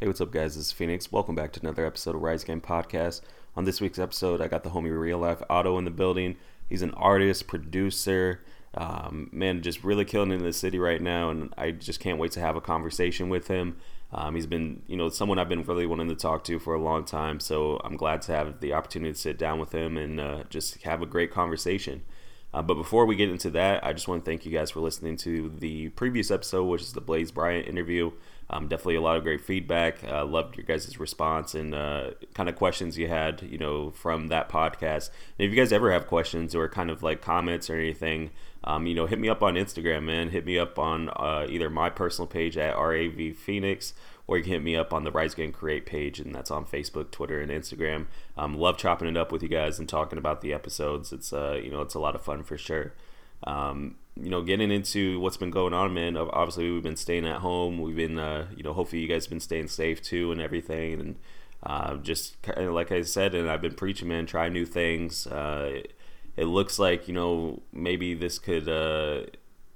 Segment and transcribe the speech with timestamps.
[0.00, 0.54] Hey, what's up, guys?
[0.54, 1.10] This is Phoenix.
[1.10, 3.20] Welcome back to another episode of Rise Again Podcast.
[3.56, 6.36] On this week's episode, I got the homie Realifeotto in the building.
[6.68, 11.52] He's an artist, producer, um, man, just really killing in the city right now, and
[11.58, 13.76] I just can't wait to have a conversation with him.
[14.12, 16.80] Um, he's been, you know, someone I've been really wanting to talk to for a
[16.80, 20.20] long time, so I'm glad to have the opportunity to sit down with him and
[20.20, 22.02] uh, just have a great conversation.
[22.54, 24.78] Uh, but before we get into that, I just want to thank you guys for
[24.78, 28.12] listening to the previous episode, which is the Blaze Bryant interview.
[28.50, 30.02] Um, definitely a lot of great feedback.
[30.04, 34.28] Uh, loved your guys' response and uh, kind of questions you had, you know, from
[34.28, 35.10] that podcast.
[35.38, 38.30] And if you guys ever have questions or kind of like comments or anything,
[38.64, 40.30] um, you know, hit me up on Instagram, man.
[40.30, 43.92] Hit me up on uh, either my personal page at RAV Phoenix
[44.28, 46.66] or you can hit me up on the Rise Again Create page, and that's on
[46.66, 48.06] Facebook, Twitter, and Instagram.
[48.36, 51.12] Um, love chopping it up with you guys and talking about the episodes.
[51.12, 52.92] It's uh, you know, it's a lot of fun for sure.
[53.44, 56.16] Um, you know, getting into what's been going on, man.
[56.16, 57.80] Obviously, we've been staying at home.
[57.80, 61.00] We've been, uh, you know, hopefully you guys been staying safe too and everything.
[61.00, 61.16] And
[61.62, 65.26] uh, just kind of like I said, and I've been preaching, man, try new things.
[65.26, 65.92] Uh, it,
[66.36, 69.22] it, looks like, you know, maybe this could, uh,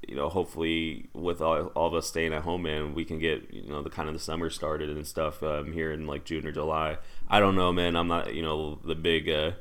[0.07, 3.53] you know, hopefully with all, all of us staying at home, man, we can get,
[3.53, 6.47] you know, the kind of the summer started and stuff um, here in like June
[6.47, 6.99] or July.
[7.29, 7.97] I don't know, man.
[7.97, 9.53] I'm not, you know, the big, uh,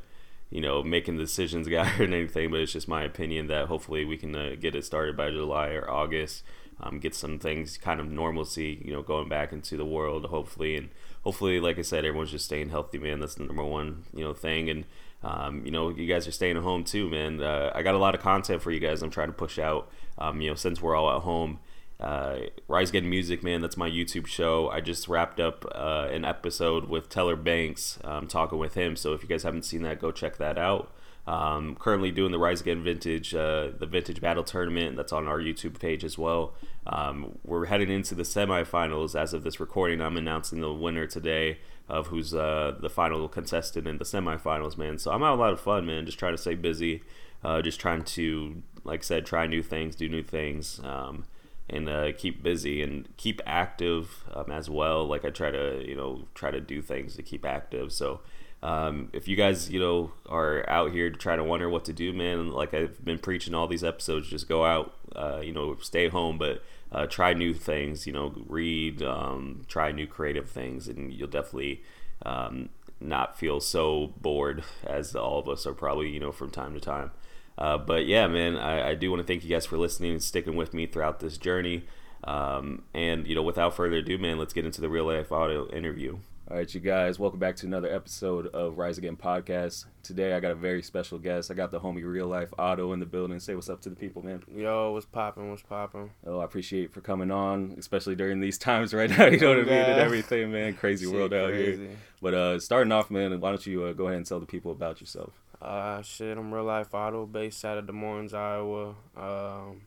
[0.51, 4.17] you know, making decisions guy or anything, but it's just my opinion that hopefully we
[4.17, 6.43] can uh, get it started by July or August.
[6.83, 10.75] Um, get some things kind of normalcy, you know, going back into the world, hopefully,
[10.75, 10.89] and
[11.23, 13.19] hopefully, like I said, everyone's just staying healthy, man.
[13.19, 14.85] That's the number one, you know, thing, and
[15.23, 17.41] um, you know, you guys are staying at home too, man.
[17.41, 19.03] Uh, I got a lot of content for you guys.
[19.03, 21.59] I'm trying to push out, um, you know, since we're all at home.
[22.01, 24.69] Uh, Rise Again Music, man, that's my YouTube show.
[24.69, 28.95] I just wrapped up uh, an episode with Teller Banks, um, talking with him.
[28.95, 30.91] So if you guys haven't seen that, go check that out.
[31.27, 34.95] Um, currently doing the Rise Again Vintage, uh, the Vintage Battle Tournament.
[34.95, 36.55] That's on our YouTube page as well.
[36.87, 40.01] Um, we're heading into the semifinals as of this recording.
[40.01, 44.97] I'm announcing the winner today of who's uh, the final contestant in the semifinals, man.
[44.97, 46.07] So I'm having a lot of fun, man.
[46.07, 47.03] Just trying to stay busy,
[47.43, 50.79] uh, just trying to, like I said, try new things, do new things.
[50.83, 51.25] Um,
[51.71, 55.07] and uh, keep busy and keep active um, as well.
[55.07, 57.91] Like I try to, you know, try to do things to keep active.
[57.93, 58.19] So
[58.61, 61.93] um, if you guys, you know, are out here to try to wonder what to
[61.93, 65.77] do, man, like I've been preaching all these episodes, just go out, uh, you know,
[65.81, 66.61] stay home, but
[66.91, 68.05] uh, try new things.
[68.05, 71.83] You know, read, um, try new creative things, and you'll definitely.
[72.23, 72.69] Um,
[73.03, 76.79] not feel so bored as all of us are probably you know from time to
[76.79, 77.09] time
[77.57, 80.23] uh, but yeah, man, I, I do want to thank you guys for listening and
[80.23, 81.83] sticking with me throughout this journey.
[82.23, 86.19] Um, and you know, without further ado, man, let's get into the Realifeotto interview.
[86.49, 89.85] All right, you guys, welcome back to another episode of Rise Again podcast.
[90.03, 91.49] Today, I got a very special guest.
[91.49, 93.39] I got the homie Realifeotto in the building.
[93.39, 94.43] Say what's up to the people, man.
[94.53, 95.49] Yo, what's popping?
[95.49, 96.11] What's popping?
[96.27, 99.25] Oh, I appreciate for coming on, especially during these times right now.
[99.31, 99.69] You know what I mean?
[99.73, 100.73] And everything, man.
[100.73, 101.87] Crazy Shit, world out crazy.
[101.87, 101.97] here.
[102.21, 104.73] But uh, starting off, man, why don't you uh, go ahead and tell the people
[104.73, 105.40] about yourself?
[105.61, 108.95] Uh, shit, I'm Realifeotto, based out of Des Moines, Iowa.
[109.15, 109.81] Um,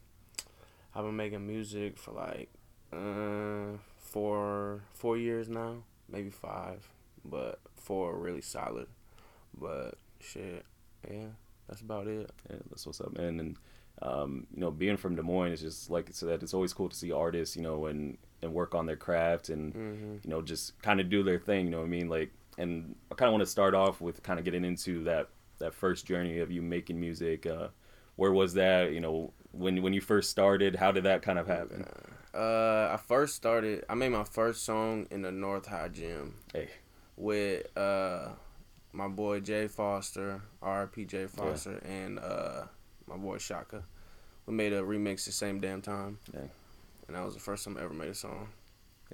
[0.94, 2.48] I've been making music for like
[2.92, 6.88] uh, four four years now, maybe five,
[7.24, 8.86] but four really solid.
[9.58, 10.64] But shit,
[11.10, 11.26] yeah,
[11.68, 12.30] that's about it.
[12.48, 13.40] Yeah, that's what's up, man.
[13.40, 13.56] And
[14.00, 16.88] um, you know, being from Des Moines is just like so that it's always cool
[16.88, 20.12] to see artists, you know, and and work on their craft and mm-hmm.
[20.22, 21.64] you know just kind of do their thing.
[21.64, 22.08] You know what I mean?
[22.08, 25.30] Like, and I kind of want to start off with kind of getting into that
[25.58, 27.46] that first journey of you making music?
[27.46, 27.68] Uh,
[28.16, 28.92] where was that?
[28.92, 31.86] You know, when when you first started, how did that kind of happen?
[32.34, 33.84] Uh, I first started.
[33.88, 36.34] I made my first song in the North High Gym.
[36.52, 36.68] Hey.
[37.16, 38.30] With uh,
[38.92, 41.90] my boy Jay Foster, RP Jay Foster, yeah.
[41.90, 42.64] and uh,
[43.06, 43.82] my boy Shaka.
[44.46, 46.18] We made a remix the same damn time.
[46.32, 46.40] Yeah.
[47.06, 48.48] And that was the first time I ever made a song.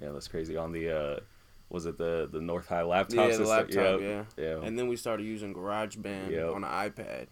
[0.01, 0.57] Yeah, that's crazy.
[0.57, 1.19] On the uh,
[1.71, 3.29] was it the the North High laptop?
[3.29, 4.01] Yeah, the laptop.
[4.01, 4.01] Yep.
[4.01, 4.23] Yeah.
[4.37, 4.61] Yeah.
[4.61, 6.51] And then we started using GarageBand yep.
[6.51, 7.27] on the iPad.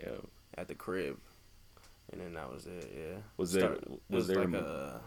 [0.00, 0.12] Yeah.
[0.56, 1.18] At the crib,
[2.12, 2.92] and then that was it.
[2.96, 3.18] Yeah.
[3.36, 3.70] Was there?
[3.70, 5.00] was, was there like a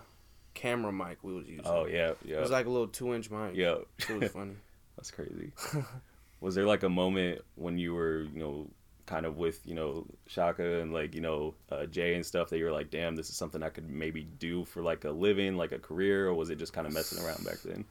[0.53, 1.65] camera mic we was using?
[1.65, 2.37] Oh yeah, yeah.
[2.37, 3.55] It was like a little two inch mic.
[3.55, 3.77] Yeah.
[4.09, 4.55] It was funny.
[4.97, 5.53] That's crazy.
[6.41, 8.67] was there like a moment when you were, you know,
[9.05, 12.57] kind of with you know Shaka and like you know uh, Jay and stuff that
[12.57, 15.55] you were like, damn, this is something I could maybe do for like a living,
[15.55, 17.85] like a career, or was it just kind of messing around back then?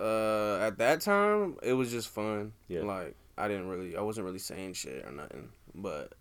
[0.00, 2.52] Uh, at that time, it was just fun.
[2.68, 2.82] Yeah.
[2.82, 5.50] Like I didn't really, I wasn't really saying shit or nothing.
[5.74, 6.14] But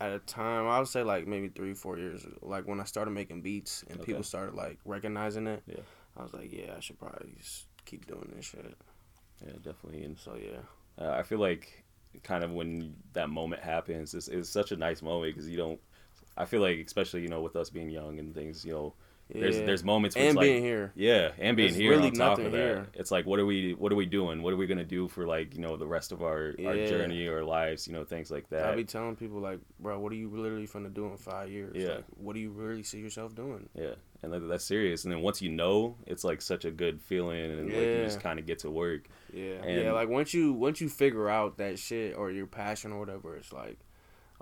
[0.00, 3.12] at a time, I would say like maybe three, four years, like when I started
[3.12, 4.06] making beats and okay.
[4.06, 5.62] people started like recognizing it.
[5.66, 5.80] Yeah.
[6.16, 8.74] I was like, yeah, I should probably just keep doing this shit.
[9.44, 10.04] Yeah, definitely.
[10.04, 11.84] And so yeah, uh, I feel like
[12.22, 15.80] kind of when that moment happens, it's, it's such a nice moment because you don't.
[16.36, 18.94] I feel like, especially you know, with us being young and things, you know,
[19.30, 19.64] There's Yeah.
[19.64, 20.92] there's moments where and it's like, being here.
[20.94, 22.86] Yeah, and being There's here really on top nothing of that, here.
[22.92, 24.42] it's like, what are we, what are we doing?
[24.42, 27.26] What are we gonna do for like, you know, the rest of our our journey
[27.26, 30.16] or lives, you know, things like that I be telling people like, bro, what are
[30.16, 31.74] you literally gonna do in five years?
[31.74, 31.94] Yeah.
[31.94, 33.66] Like, what do you really see yourself doing?
[33.74, 35.04] yeah, and that, that's serious.
[35.04, 38.20] And then once you know, it's like such a good feeling, and like you just
[38.20, 39.08] kind of get to work.
[39.32, 39.92] Yeah, And- yeah.
[39.92, 43.54] Like once you once you figure out that shit or your passion or whatever, it's
[43.54, 43.78] like,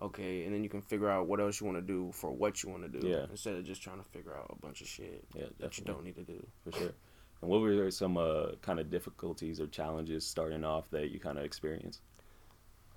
[0.02, 2.62] okay, and then you can figure out what else you want to do for what
[2.62, 3.06] you want to do.
[3.06, 3.24] Yeah.
[3.30, 6.04] Instead of just trying to figure out a bunch of shit Yeah, that you don't
[6.04, 6.44] need to do.
[6.64, 6.92] for sure.
[7.40, 11.38] And what were some uh, kind of difficulties or challenges starting off that you kind
[11.38, 12.00] of experienced?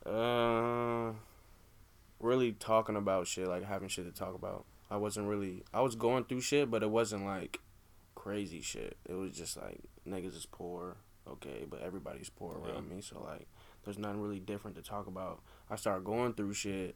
[0.06, 1.14] Uh,
[2.20, 4.66] really talking about shit, like having shit to talk about.
[4.90, 5.64] I wasn't really.
[5.74, 7.60] I was going through shit, but it wasn't like
[8.14, 8.98] crazy shit.
[9.06, 10.98] It was just like niggas is poor,
[11.28, 13.48] okay, but everybody's poor around me, so like
[13.84, 15.42] there's nothing really different to talk about.
[15.70, 16.96] I started going through shit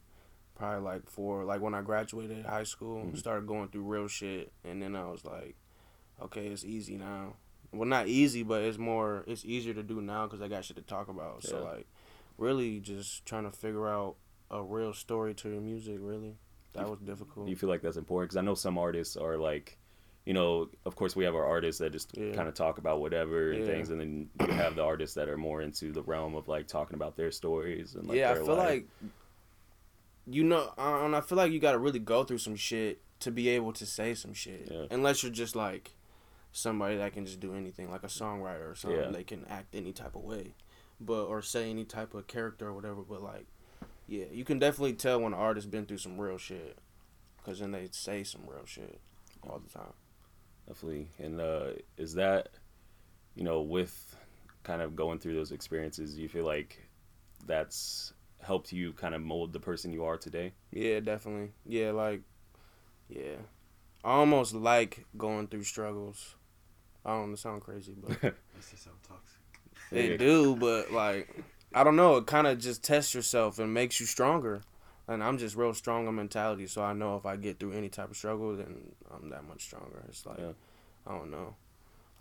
[0.56, 3.18] probably like for like when I graduated high school, Mhm.
[3.18, 5.56] started going through real shit, and then I was like,
[6.22, 7.36] okay, it's easy now.
[7.72, 9.24] Well, not easy, but it's more.
[9.28, 11.44] It's easier to do now because I got shit to talk about.
[11.44, 11.88] So like,
[12.38, 14.16] really, just trying to figure out
[14.52, 15.98] a real story to your music.
[16.02, 16.38] Really,
[16.74, 17.46] that was difficult.
[17.46, 18.30] Do you feel like that's important?
[18.32, 19.78] Because I know some artists are like,
[20.26, 22.34] you know, of course we have our artists that just Yeah.
[22.34, 23.72] kind of talk about whatever and Yeah.
[23.72, 26.68] things, and then you have the artists that are more into the realm of like
[26.68, 28.70] talking about their stories and like yeah, I feel life.
[28.70, 28.88] like
[30.28, 33.32] you know, and I feel like you got to really go through some shit to
[33.32, 34.68] be able to say some shit.
[34.72, 34.86] Yeah.
[34.92, 35.96] Unless you're just like
[36.52, 39.00] somebody that can just do anything, like a songwriter or something.
[39.00, 39.10] Yeah.
[39.12, 40.54] They can act any type of way,
[41.00, 43.02] but or say any type of character or whatever.
[43.02, 43.48] But like,
[44.08, 46.78] yeah, you can definitely tell when an artist been through some real shit,
[47.38, 49.00] because then they say some real shit
[49.50, 49.94] all the time.
[50.70, 51.10] Definitely.
[51.20, 52.50] And uh, is that,
[53.36, 54.16] you know, with
[54.64, 56.88] kind of going through those experiences, you feel like
[57.46, 60.54] that's helped you kind of mold the person you are today?
[60.72, 61.52] Yeah, definitely.
[61.66, 62.22] Yeah, like,
[63.10, 63.38] yeah.
[64.04, 66.36] I almost like going through struggles.
[67.04, 69.40] I don't know, sound crazy, but This is so toxic.
[69.92, 70.18] they Yeah.
[70.18, 70.56] do.
[70.56, 71.44] But like,
[71.74, 72.18] I don't know.
[72.18, 74.62] It kind of just tests yourself and makes you stronger.
[75.10, 77.90] And I'm just real strong on mentality, so I know if I get through any
[77.90, 78.76] type of struggle, then
[79.12, 80.04] I'm that much stronger.
[80.08, 80.52] It's like, Yeah.
[81.08, 81.56] I don't know.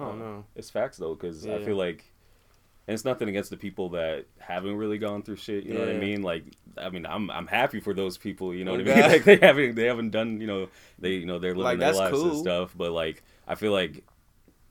[0.00, 0.44] I don't Uh, know.
[0.56, 2.04] It's facts though, because I feel like,
[2.86, 5.64] and it's nothing against the people that haven't really gone through shit.
[5.64, 6.22] You know what I mean?
[6.22, 6.44] Like,
[6.78, 8.54] I mean, I'm I'm happy for those people.
[8.54, 9.04] You know what I mean?
[9.12, 10.68] Like they haven't they haven't done you know
[10.98, 12.74] they you know they're living Like, their lives and stuff.
[12.76, 14.04] But like I feel like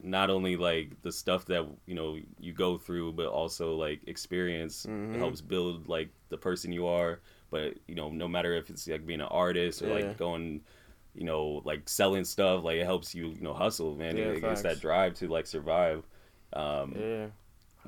[0.02, 4.88] not only like the stuff that you know you go through, but also like experience
[4.88, 5.18] Mhm.
[5.20, 7.20] helps build like the person you are.
[7.50, 9.94] But you know, no matter if it's like being an artist or Yeah.
[9.94, 10.62] like going
[11.16, 14.16] you know, like selling stuff, like it helps you, you know, hustle, man.
[14.18, 16.04] Yeah, it, it's that drive to like survive.
[16.54, 17.28] Um, Yeah.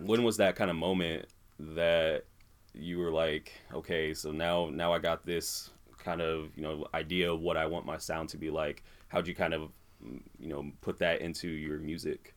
[0.04, 1.28] when was that kind of moment
[1.60, 2.24] that
[2.74, 5.70] you were like, okay, so now now I got this
[6.00, 8.84] kind of you know idea of what I want my sound to be like.
[9.10, 9.70] How'd you kind of
[10.40, 12.34] you know put that into your music?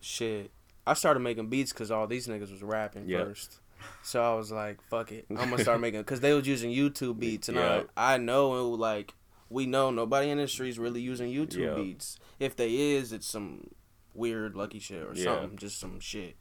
[0.00, 0.50] Shit.
[0.86, 3.24] I started making beats because all these niggas was rapping Yeah.
[3.24, 3.58] first.
[4.02, 5.26] So I was like, fuck it.
[5.30, 7.48] I'm to start making Because they was using YouTube beats.
[7.48, 7.82] And Yeah.
[7.96, 9.14] I, I know, like,
[9.50, 11.74] we know nobody in the streets really using YouTube Yeah.
[11.74, 12.18] beats.
[12.38, 13.70] If they is, it's some
[14.14, 15.24] weird lucky shit or Yeah.
[15.40, 15.56] something.
[15.58, 16.36] Just some shit.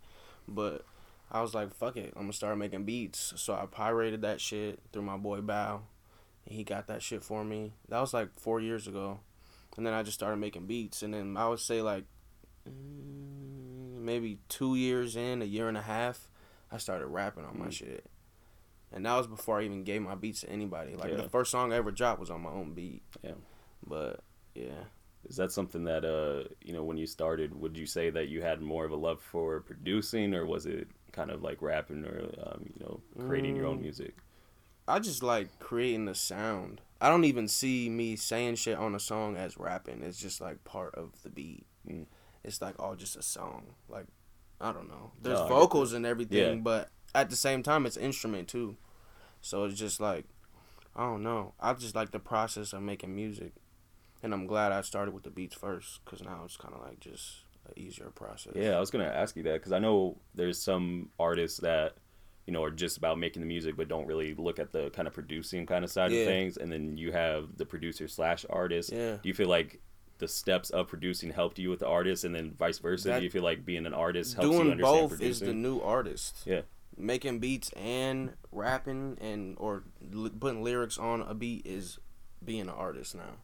[0.48, 0.86] But
[1.32, 2.14] I was like, fuck it.
[2.16, 3.34] I'm to start making beats.
[3.38, 5.82] So I pirated that shit through my boy Bow.
[6.46, 7.74] And he got that shit for me.
[7.90, 9.20] That was like four years ago.
[9.78, 11.02] And then I just started making beats.
[11.04, 12.06] And then I would say, like,
[12.70, 16.30] mm, maybe two years in, a year and a half,
[16.75, 17.72] I started rapping on my Mm.
[17.72, 18.05] shit.
[18.91, 20.96] And that was before I even gave my beats to anybody.
[20.96, 21.17] Like Yeah.
[21.17, 23.01] the first song I ever dropped was on my own beat.
[23.24, 23.34] Yeah.
[23.86, 24.22] But
[24.53, 24.84] yeah.
[25.27, 28.41] Is that something that uh you know when you started, would you say that you
[28.44, 32.29] had more of a love for producing, or was it kind of like rapping or
[32.46, 33.84] um, you know creating your own Mm.
[33.84, 34.15] music?
[34.88, 36.82] I just like creating the sound.
[37.01, 40.03] I don't even see me saying shit on a song as rapping.
[40.03, 41.65] It's just like part of the beat.
[41.88, 42.05] Mm.
[42.44, 43.74] It's like all just a song.
[43.89, 44.05] Like
[44.62, 45.12] I don't know.
[45.22, 46.62] There's No, vocals and everything, Yeah.
[46.62, 48.78] but at the same time it's instrument too.
[49.42, 50.26] So it's just like
[50.96, 51.54] I don't know.
[51.60, 53.52] I just like the process of making music.
[54.24, 57.00] And I'm glad I started with the beats first cuz now it's kind of like
[57.02, 58.54] just an easier process.
[58.56, 61.98] Yeah, I was gonna ask you that because I know there's some artists that
[62.48, 65.08] you know are just about making the music, but don't really look at the kind
[65.08, 66.22] of producing kind of side Yeah.
[66.22, 66.58] of things.
[66.58, 68.92] And then you have the producer slash artist.
[68.94, 69.16] Yeah.
[69.22, 69.82] Do you feel like
[70.17, 73.10] the steps of producing helped you with the artist, and then vice versa?
[73.10, 75.53] That- Do you feel like being an artist helps you doing understand both is the
[75.53, 76.43] new artist.
[76.45, 76.62] Yeah.
[76.98, 82.00] Making beats and rapping and or li- putting lyrics on a beat is
[82.43, 83.36] being an artist now.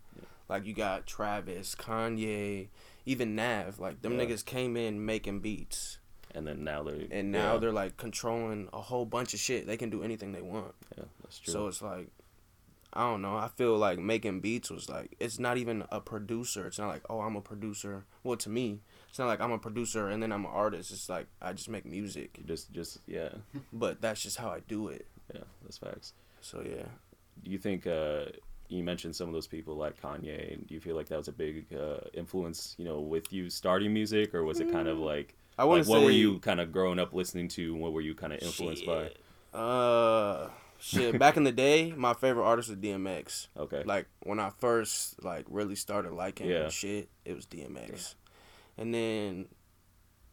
[0.47, 2.67] Like you got Travis, Kanye,
[3.05, 3.79] even Nav.
[3.79, 4.25] Like them Yeah.
[4.25, 5.97] niggas came in making beats,
[6.33, 9.65] and then now they're and now yeah, they're like controlling a whole bunch of shit.
[9.67, 10.73] They can do anything they want.
[10.97, 11.51] yeah, that's true.
[11.51, 12.07] So it's like,
[12.93, 13.36] I don't know.
[13.38, 16.67] I feel like making beats was like it's not even a producer.
[16.67, 18.05] It's not like oh I'm a producer.
[18.24, 18.79] Well, to me,
[19.10, 20.91] it's not like I'm a producer and then I'm an artist.
[20.91, 22.38] It's like I just make music.
[22.38, 23.29] You just just yeah
[23.74, 25.07] But that's just how I do it.
[25.33, 26.13] yeah that's facts.
[26.41, 26.88] So yeah.
[27.43, 28.25] Do you think uh,
[28.67, 30.53] you mentioned some of those people like Kanye?
[30.53, 33.50] And do you feel like that was a big uh, influence, you know, with you
[33.50, 36.60] starting music, or was it kind of like, I like what say were you kind
[36.60, 37.74] of growing up listening to?
[37.74, 39.12] and What were you kind of influenced by?
[39.57, 40.50] Uh,
[40.81, 41.17] shit.
[41.19, 43.47] Back in the day, my favorite artist was DMX.
[43.57, 46.69] Okay, Like when I first like really started liking Yeah.
[46.69, 48.15] shit, it was DMX,
[48.77, 49.47] and then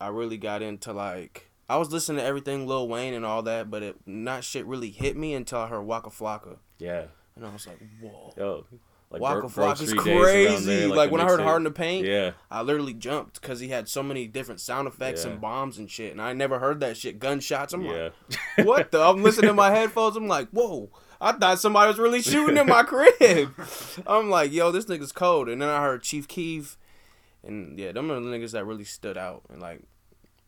[0.00, 3.70] I really got into like I was listening to everything Lil Wayne and all that,
[3.70, 7.04] but it not shit really hit me until I heard Waka Flocka, yeah,
[7.36, 8.32] and I was like, whoa.
[8.36, 8.66] yo,
[9.10, 10.64] like Waka Bro- Broke Flocka's Street Days around crazy.
[10.76, 11.40] there, like the when I heard.
[11.40, 14.86] Hard in the Paint, Yeah, I literally jumped because he had so many different sound
[14.88, 15.30] effects Yeah.
[15.32, 17.18] and bombs and shit, and I never heard that shit.
[17.18, 17.72] Gunshots.
[17.72, 18.10] I'm yeah,
[18.58, 19.00] like, what the?
[19.00, 20.16] I'm listening to my headphones.
[20.16, 20.90] I'm like, whoa.
[21.20, 23.52] I thought somebody was really shooting in my crib.
[24.06, 25.48] I'm like, yo, this nigga's cold.
[25.48, 26.78] And then I heard Chief Keef,
[27.42, 29.82] and yeah, them are the niggas that really stood out and like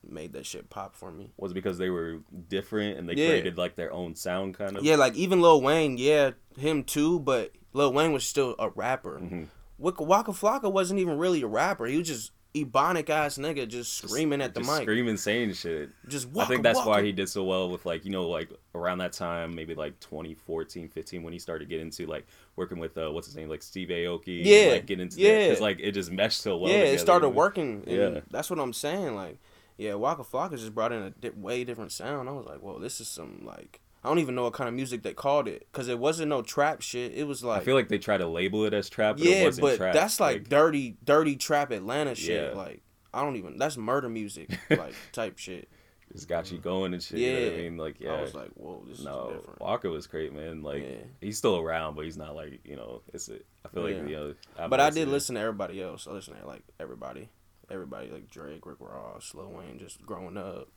[0.09, 1.31] made that shit pop for me.
[1.37, 3.29] was it because they were different and they Yeah.
[3.31, 4.85] created like their own sound, kind of.
[4.85, 9.19] Yeah, like even Lil Wayne, yeah, him too, but Lil Wayne was still a rapper.
[9.23, 9.47] Mhm.
[9.79, 11.87] Waka Waka Flocka wasn't even really a rapper.
[11.87, 14.83] He was just ebonic ass nigga just screaming at the Just mic.
[14.83, 15.89] screaming, saying shit.
[16.09, 18.99] Just I think that's why he did so well with like you know like around
[18.99, 23.09] that time maybe like 2014 15 when he started getting into like working with uh
[23.13, 25.45] what's his name like Steve Aoki Yeah, like getting into yeah.
[25.47, 26.95] because like it just meshed so well yeah, together.
[26.97, 27.85] it started working.
[27.87, 28.21] Yeah.
[28.33, 29.15] that's what I'm saying.
[29.15, 29.39] Like,
[29.79, 32.29] yeah, Waka Flocka just brought in a di- way different sound.
[32.29, 34.75] I was like, whoa, this is some like I don't even know what kind of
[34.75, 37.13] music they called it because it wasn't no trap shit.
[37.15, 39.31] It was like I feel like they try to label it as trap but it
[39.39, 42.53] yeah, wasn't but trap that's like, dirty, dirty trap Atlanta shit.
[42.53, 42.59] Yeah.
[42.59, 45.69] Like I don't even that's murder music like type shit.
[46.13, 46.63] just got you mm.
[46.63, 49.03] going and shit you know what I mean like yeah I was like, whoa, this
[49.03, 49.61] no is different.
[49.61, 51.05] Waka was great man like Yeah.
[51.21, 54.07] he's still around but he's not like you know it's a, I feel like Yeah.
[54.07, 56.07] you know I've But I did listen to everybody else.
[56.09, 57.29] I listened to like everybody,
[57.71, 60.69] everybody like Drake, Rick Ross, Lil Wayne, just growing up,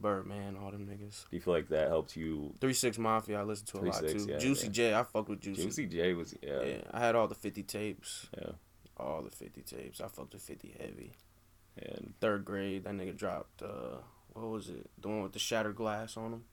[0.00, 1.24] Birdman, all them niggas.
[1.30, 3.96] do you feel like that helped you Three Six Mafia, I listened to a lot
[3.98, 4.30] 3 6, too.
[4.32, 4.72] yeah, Juicy yeah.
[4.72, 5.62] J, I fucked with Juicy.
[5.64, 8.52] Juicy J was yeah Yeah, I had all the fifty tapes, yeah
[8.96, 10.00] all the fifty tapes.
[10.00, 11.12] I fucked with Fifty Heavy.
[11.76, 13.62] and Third grade, that nigga dropped.
[13.62, 13.98] uh
[14.32, 14.90] What was it?
[15.00, 16.44] The one with the shattered glass on him.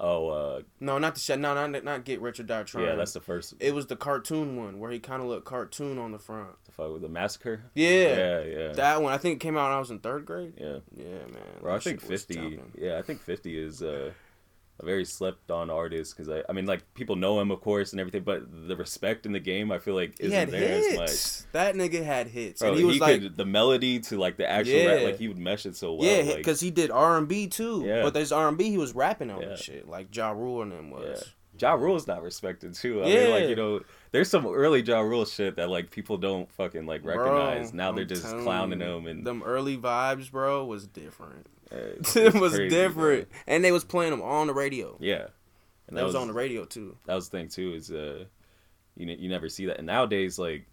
[0.00, 1.38] Oh uh No, not the shat.
[1.38, 2.86] No, not not get rich or die trying.
[2.86, 5.98] yeah that's the first It was the cartoon one where he kind of looked cartoon
[5.98, 6.50] on the front.
[6.64, 9.12] the fuck with the massacre Yeah, yeah yeah that one.
[9.12, 10.54] I think it came out when I was in third grade.
[10.56, 11.42] yeah Yeah, man.
[11.60, 12.60] Bro, I think fifty.
[12.78, 14.10] Yeah, I think fifty is uh,
[14.82, 17.92] a very slept on artist because I, I mean, like people know him, of course,
[17.92, 21.52] and everything, but the respect in the game, I feel like isn't there as much.
[21.52, 24.36] That nigga had hits, Bro, and he, he was like, could the melody to like
[24.36, 26.06] the actual rap, like he would mesh it so well.
[26.06, 27.84] yeah, like, because he did R and B too.
[27.86, 28.02] Yeah.
[28.02, 29.56] But there's R and B he was rapping on Yeah.
[29.56, 31.32] shit, like Ja Rule and them was.
[31.58, 33.02] Ja Rule's not respected too.
[33.02, 36.50] I mean, like you know, there's some early Ja Rule shit that like people don't
[36.52, 37.70] fucking like recognize.
[37.70, 41.46] Bro, now they're just clowning you, him, and them early vibes, bro, was different.
[41.72, 43.38] Uh, it's- it was crazy, different, bro.
[43.46, 44.96] and they was playing them on the radio.
[45.00, 45.26] Yeah,
[45.88, 46.96] and that was, on the radio too.
[47.06, 48.24] that was the thing too is uh
[48.96, 50.66] you you never see that and nowadays like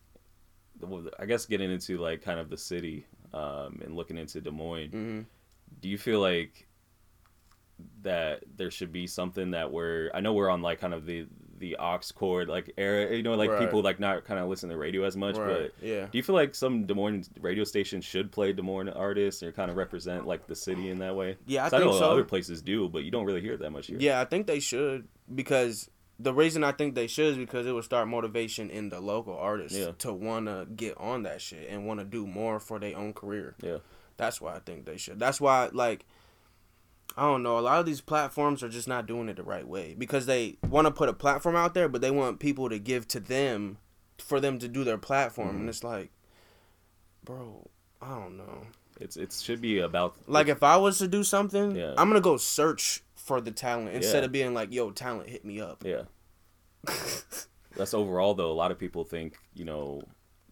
[1.19, 4.91] i guess getting into like kind of the city um and looking into des moines
[4.91, 5.19] hmm
[5.81, 6.67] do you feel like
[8.01, 11.25] that there should be something that we're i know we're on like kind of the
[11.59, 13.59] the aux cord like era you know like Right.
[13.59, 15.71] people like not kind of listen to radio as much Right.
[15.79, 16.07] but Yeah.
[16.11, 19.51] do you feel like some Des Moines radio stations should play Des Moines artists or
[19.51, 21.37] kind of represent like the city in that way?
[21.45, 22.09] Yeah, I, think know so.
[22.11, 23.97] other places do, but you don't really hear it that much here.
[23.99, 25.89] Yeah, I think they should because
[26.21, 29.37] the reason I think they should is because it would start motivation in the local
[29.37, 29.91] artists Yeah.
[29.99, 33.13] to want to get on that shit and want to do more for their own
[33.13, 33.55] career.
[33.61, 33.77] Yeah.
[34.17, 35.17] That's why I think they should.
[35.19, 36.05] That's why like
[37.19, 39.67] I don't know, a lot of these platforms are just not doing it the right
[39.67, 42.79] way because they want to put a platform out there but they want people to
[42.79, 43.77] give to them
[44.17, 45.59] for them to do their platform Mm-hmm.
[45.59, 46.11] and it's like
[47.23, 47.67] bro,
[48.01, 48.67] I don't know.
[48.99, 51.93] It's it should be about Like if I was to do something, Yeah.
[51.97, 54.25] I'm going to go search for the talent instead Yeah.
[54.25, 56.03] of being like, "Yo, talent hit me up." Yeah.
[57.75, 58.51] That's overall though.
[58.51, 60.01] A lot of people think you know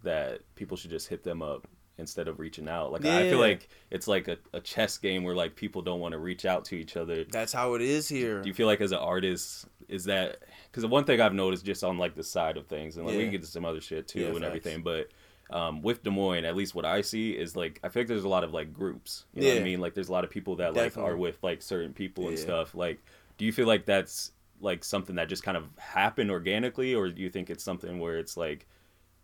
[0.03, 2.91] that people should just hit them up instead of reaching out.
[2.91, 6.11] Like I feel like it's like a, a chess game where like people don't want
[6.13, 7.23] to reach out to each other.
[7.23, 8.41] That's how it is here.
[8.41, 11.65] Do you feel like as an artist is that because the one thing I've noticed
[11.65, 13.81] just on like the side of things and like we can get to some other
[13.81, 14.45] shit too Yeah, and facts.
[14.47, 15.09] everything, but.
[15.49, 18.25] Um, with Des Moines, at least what I see is like I feel like there's
[18.25, 19.23] a lot of like groups.
[19.33, 19.79] You know what I mean?
[19.79, 21.11] Like there's a lot of people that like Definitely.
[21.13, 22.43] are with like certain people and Yeah.
[22.43, 22.75] stuff.
[22.75, 22.99] Like,
[23.37, 27.21] do you feel like that's like something that just kind of happened organically, or do
[27.21, 28.67] you think it's something where it's like,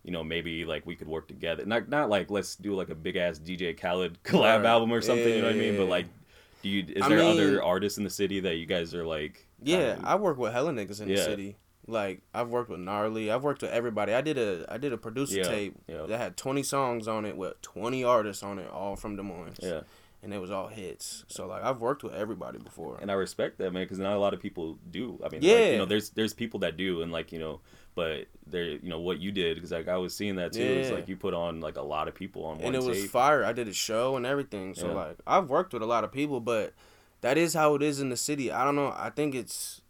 [0.04, 1.64] you know, maybe like we could work together?
[1.66, 4.66] Not not like let's do like a big ass DJ Khaled collab Right.
[4.66, 5.28] album or something.
[5.28, 5.76] you know what I mean?
[5.76, 6.06] But like,
[6.62, 9.04] do you is I there mean- other artists in the city that you guys are
[9.04, 9.46] like?
[9.62, 11.56] yeah, I work with hella niggas in the city.
[11.86, 13.30] Like I've worked with Gnarly.
[13.30, 14.14] I've worked with everybody.
[14.14, 16.02] I did a I did a producer Yeah, tape yeah.
[16.06, 19.58] that had twenty songs on it with twenty artists on it, all from Des Moines.
[19.62, 19.80] Yeah,
[20.22, 21.24] And it was all hits.
[21.28, 22.96] So like I've worked with everybody before.
[23.02, 25.20] and I respect that, man, because not a lot of people do.
[25.22, 25.70] I mean, like, Yeah.
[25.72, 27.60] you know, there's there's people that do, and like you know,
[27.94, 30.62] but there, you know, what you did, because like I was seeing that too.
[30.62, 33.04] It's like you put on like a lot of people on one and it was
[33.06, 33.44] fire.
[33.44, 34.74] I did a show and everything.
[34.74, 34.94] So Yeah.
[34.94, 36.72] like I've worked with a lot of people, but
[37.20, 38.50] that is how it is in the city.
[38.52, 38.92] I don't know.
[38.96, 39.80] I think it's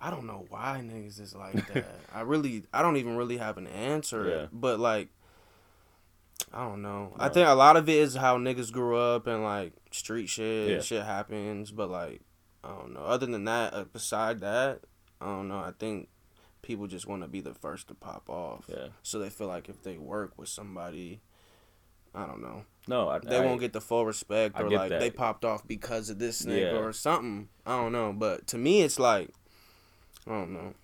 [0.00, 1.86] I don't know why niggas is like that.
[2.14, 4.28] I really I don't even really have an answer.
[4.28, 4.46] Yeah.
[4.52, 5.08] But like
[6.52, 7.14] I don't know.
[7.18, 10.70] I think a lot of it is how niggas grew up and like street shit.
[10.70, 10.80] Yeah.
[10.80, 12.20] Shit happens, but like
[12.62, 13.00] I don't know.
[13.00, 14.80] Other than that, uh, beside that,
[15.20, 15.58] I don't know.
[15.58, 16.08] I think
[16.68, 18.66] people just want to be the first to pop off.
[18.68, 21.20] yeah, So they feel like if they work with somebody,
[22.14, 24.90] I don't know no, I, they I- won't get the full respect I or like
[24.90, 25.00] that.
[25.00, 26.78] they popped off because of this nigga Yeah.
[26.78, 27.48] or something.
[27.66, 29.30] I don't know, but to me it's like
[30.26, 30.74] I don't know.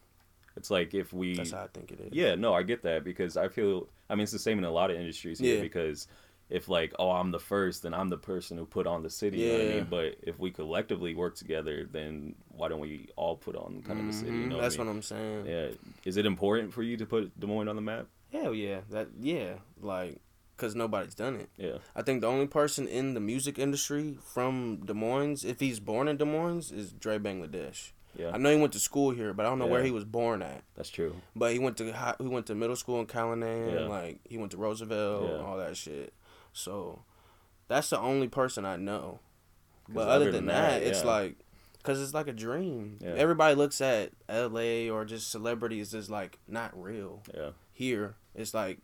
[0.57, 2.13] It's like if we That's how I think it is.
[2.13, 4.71] Yeah, no, I get that because I feel I mean it's the same in a
[4.71, 5.63] lot of industries here Yeah.
[5.63, 6.09] because
[6.51, 9.39] if like oh I'm the first then I'm the person who put on the city,
[9.39, 9.75] you know I Yeah.
[9.77, 9.87] mean?
[9.91, 14.07] But if we collectively work together, then why don't we all put on kind of
[14.07, 14.31] the city?
[14.33, 14.97] You Mhm, know That's what what I mean?
[14.99, 15.47] I'm saying.
[15.47, 15.69] Yeah,
[16.05, 18.07] is it important for you to put Des Moines on the map?
[18.33, 18.81] Hell yeah.
[18.91, 20.21] That yeah, like
[20.57, 21.49] cuz nobody's done it.
[21.57, 25.81] Yeah, I think the only person in the music industry from Des Moines, if he's
[25.81, 27.93] born in Des Moines, is Dre Bangladesh.
[28.17, 30.05] yeah, I know he went to school here, but I don't know where he was
[30.05, 30.63] born at.
[30.77, 31.17] that's true.
[31.35, 33.81] But he went to hi- he went to middle school in Callanan, Yeah.
[33.89, 35.45] like he went to Roosevelt, Yeah.
[35.45, 36.13] all that shit.
[36.53, 37.03] So
[37.67, 39.19] that's the only person I know.
[39.89, 41.11] But other than that, it's yeah.
[41.11, 41.37] like
[41.85, 42.99] cuz it's like a dream.
[43.01, 43.11] Yeah.
[43.11, 47.23] Everybody looks at LA or just celebrities as like not real.
[47.33, 48.79] yeah, Here, it's like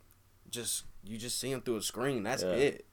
[0.49, 2.23] just you just see them through a screen.
[2.23, 2.51] That's Yeah.
[2.53, 2.87] it.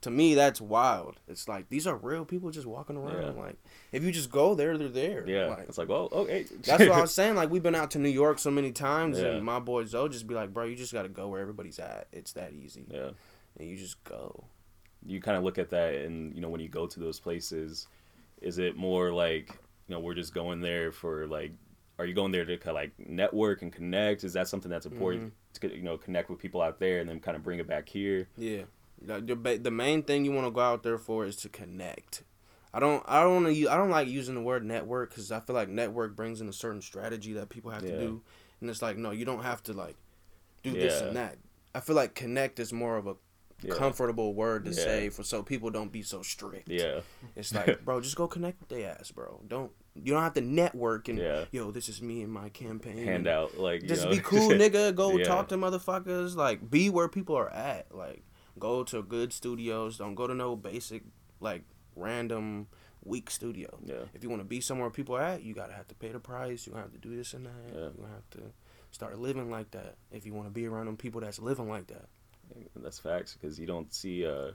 [0.00, 1.20] To me, that's wild.
[1.28, 3.36] It's like these are real people just walking around.
[3.36, 3.42] Yeah.
[3.42, 3.56] Like
[3.92, 5.24] if you just go there, they're there.
[5.28, 5.46] yeah.
[5.46, 6.44] Like, it's like well, okay.
[6.50, 7.36] Oh, that's what I was saying.
[7.36, 10.26] Like we've been out to New York so many times, and my boy Zoe just
[10.26, 12.08] be like, "Bro, you just got to go where everybody's at.
[12.10, 13.10] It's that easy, yeah.
[13.58, 14.44] and you just go."
[15.04, 17.88] you kind of look at that and you know when you go to those places
[18.42, 19.48] is it more like
[19.88, 21.52] you know we're just going there for like
[21.98, 24.86] are you going there to kind of like network and connect is that something that's
[24.86, 25.68] important Mm-hmm.
[25.68, 27.88] to you know connect with people out there and then kind of bring it back
[27.88, 28.62] here Yeah,
[29.00, 32.22] the the main thing you want to go out there for is to connect.
[32.74, 35.40] I don't I don't want to I don't like using the word network because I
[35.40, 37.90] feel like network brings in a certain strategy that people have Yeah.
[37.92, 38.22] to do,
[38.60, 39.96] and it's like no, you don't have to like
[40.62, 41.36] do this and that.
[41.74, 43.16] I feel like connect is more of a
[43.62, 44.76] yeah comfortable word to Yeah.
[44.84, 46.68] say for so people don't be so strict.
[46.68, 47.00] yeah
[47.36, 49.40] It's like, bro, just go connect with their ass, bro.
[49.46, 51.44] Don't you don't have to network and Yeah.
[51.50, 52.98] yo, this is me and my campaign.
[52.98, 54.10] hand out like you Just know.
[54.10, 54.94] be cool, nigga.
[54.94, 55.24] Go Yeah.
[55.24, 56.34] talk to motherfuckers.
[56.36, 57.94] Like, be where people are at.
[57.94, 58.22] Like,
[58.58, 59.98] go to good studios.
[59.98, 61.02] Don't go to no basic,
[61.40, 61.62] like,
[61.96, 62.68] random,
[63.04, 63.78] weak studio.
[63.84, 66.10] yeah If you want to be somewhere people are at, you gotta have to pay
[66.12, 66.66] the price.
[66.66, 67.52] You gonna have to do this and that.
[67.74, 67.80] Yeah.
[67.86, 68.52] You gonna have to
[68.92, 69.96] start living like that.
[70.10, 72.06] If you want to be around them people that's living like that.
[72.76, 74.50] That's facts because you don't see uh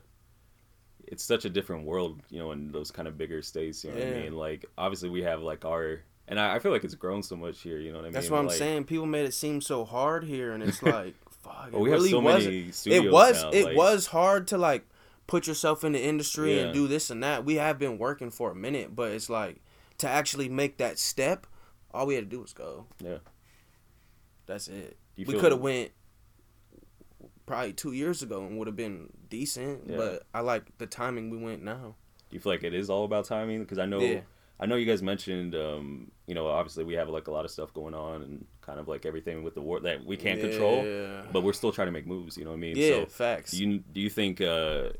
[1.06, 3.96] it's such a different world you know in those kind of bigger states you know
[3.98, 6.94] what i mean like obviously we have like our and I, I feel like it's
[6.94, 8.84] grown so much here you know what i mean That's what I'm Like, saying.
[8.84, 11.70] People made it seem so hard here, and it's like, fuck.
[11.72, 12.44] well, it we have really so wasn't.
[12.54, 14.86] many studios it was now, it like- was hard to like
[15.26, 16.64] put yourself in the industry Yeah.
[16.64, 17.46] and do this and that.
[17.46, 19.62] We have been working for a minute, but it's like
[19.98, 21.46] to actually make that step,
[21.94, 22.84] all we had to do was go.
[23.02, 23.18] Yeah.
[24.44, 24.98] That's it.
[25.16, 25.92] You we could have went
[27.48, 29.96] probably two years ago and would have been decent, Yeah.
[29.96, 31.96] but I like the timing we went now.
[32.30, 33.60] Do you feel like it is all about timing?
[33.60, 34.20] Because I know, Yeah.
[34.60, 37.50] I know you guys mentioned, um, you know, obviously we have like a lot of
[37.50, 40.84] stuff going on and kind of like everything with the war that we can't control,
[40.84, 41.22] Yeah.
[41.32, 42.36] but we're still trying to make moves.
[42.36, 42.76] You know what I mean?
[42.76, 43.52] Yeah, So facts.
[43.52, 44.90] do you do you think uh,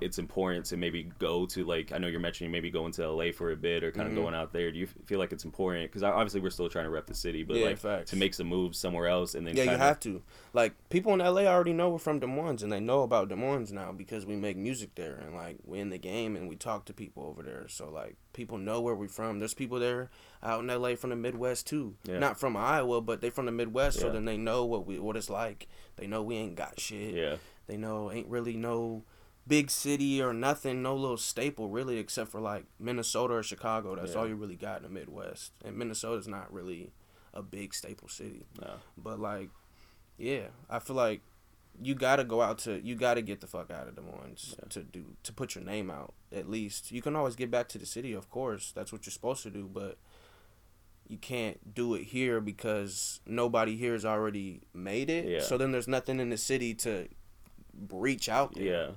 [0.00, 3.32] it's important to maybe go to like I know you're mentioning maybe going to LA
[3.32, 4.22] for a bit or kind of mm-hmm.
[4.22, 4.70] going out there.
[4.70, 5.90] Do you feel like it's important?
[5.90, 8.10] Because obviously we're still trying to rep the city, but Yeah, like facts.
[8.10, 10.22] to make some moves somewhere else and then Yeah, you kinda- have to.
[10.52, 13.36] Like people in LA already know we're from Des Moines, and they know about Des
[13.36, 16.56] Moines now because we make music there, and like we're in the game, and we
[16.56, 17.66] talk to people over there.
[17.68, 19.38] So like people know where we're from.
[19.38, 20.10] There's people there
[20.42, 21.96] out in LA from the Midwest too.
[22.04, 22.18] Yeah.
[22.18, 25.16] Not from Iowa, but they from the Midwest, so then they know what we what
[25.16, 25.68] it's like.
[25.96, 27.14] They know we ain't got shit.
[27.14, 29.02] Yeah, They know ain't really no
[29.48, 33.96] big city or nothing, no little staple really, except for like Minnesota or Chicago.
[33.96, 34.18] That's Yeah.
[34.20, 36.92] all you really got in the Midwest, and Minnesota's not really
[37.34, 38.46] a big staple city.
[38.60, 39.50] no, But like,
[40.16, 41.22] yeah, I feel like
[41.80, 44.68] you gotta go out to you gotta get the fuck out of Des Moines Yeah.
[44.70, 46.90] to do to put your name out at least.
[46.92, 48.72] You can always get back to the city, of course.
[48.72, 49.96] That's what you're supposed to do, but
[51.06, 55.26] you can't do it here because nobody here has already made it.
[55.26, 55.40] Yeah.
[55.40, 57.08] So then there's nothing in the city to
[57.90, 58.64] reach out there.
[58.64, 58.90] yeah.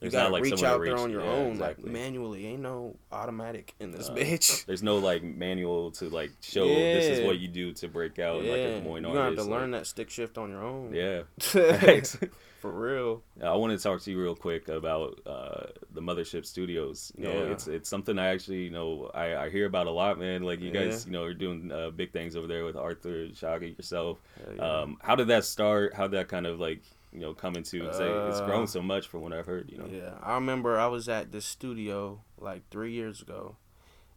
[0.00, 1.84] You gotta like, reach out there reach- on your yeah, own, exactly.
[1.84, 2.46] like manually.
[2.46, 4.64] Ain't no automatic in this Uh, bitch.
[4.66, 8.36] There's no like manual to like show this is what you do to break out
[8.36, 9.48] like a yeah, Moines you gonna have to artist.
[9.48, 10.94] learn like- that stick shift on your own.
[10.94, 11.22] Yeah.
[12.60, 13.22] for real.
[13.42, 17.12] I want to talk to you real quick about uh, the Mothership Studios.
[17.16, 17.52] You know, Yeah.
[17.52, 20.42] it's it's something I actually you know I, I hear about a lot, man.
[20.42, 23.74] Like you guys, you know, are doing uh, big things over there with Arthur, Shaggy,
[23.76, 24.18] yourself.
[24.56, 24.62] Yeah.
[24.62, 25.94] Um, how did that start?
[25.94, 27.80] How did that kind of like you know come into?
[27.80, 29.70] 'cause, like, it's Uh, grown so much from what I've heard.
[29.70, 29.86] You know.
[29.86, 33.56] Yeah, I remember I was at this studio like three years ago,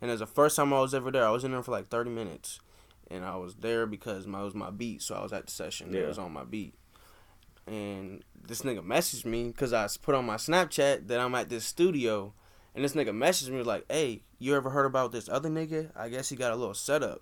[0.01, 1.25] and it was the first time I was ever there.
[1.25, 2.60] I was in there for like thirty minutes,
[3.10, 5.51] and I was there because my it was my beat, so I was at the
[5.51, 5.93] session.
[5.93, 6.01] Yeah.
[6.01, 6.75] It was on my beat,
[7.67, 11.63] and this nigga messaged me because I put on my Snapchat that I'm at this
[11.65, 12.34] studio,
[12.75, 15.91] and this nigga messaged me like, "Hey, you ever heard about this other nigga?
[15.95, 17.21] I guess he got a little setup."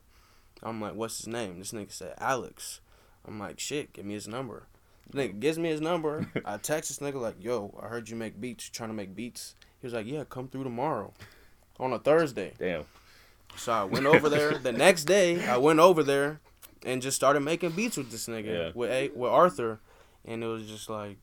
[0.64, 2.82] I'm like, "What's his name?" This nigga said Alex.
[3.26, 4.68] I'm like, "Shit, give me his number."
[5.14, 6.28] Nigga gives me his number.
[6.46, 8.68] I text this nigga like, "Yo, I heard you make beats.
[8.68, 11.14] You trying to make beats?" He was like, "Yeah, come through tomorrow,
[11.80, 12.84] on a Thursday." Damn.
[13.56, 14.58] So I went over there.
[14.58, 16.40] the next day, I went over there
[16.86, 18.72] and just started making beats with this nigga Yeah.
[18.76, 19.80] with A- with Arthur,
[20.26, 21.18] and it was just like,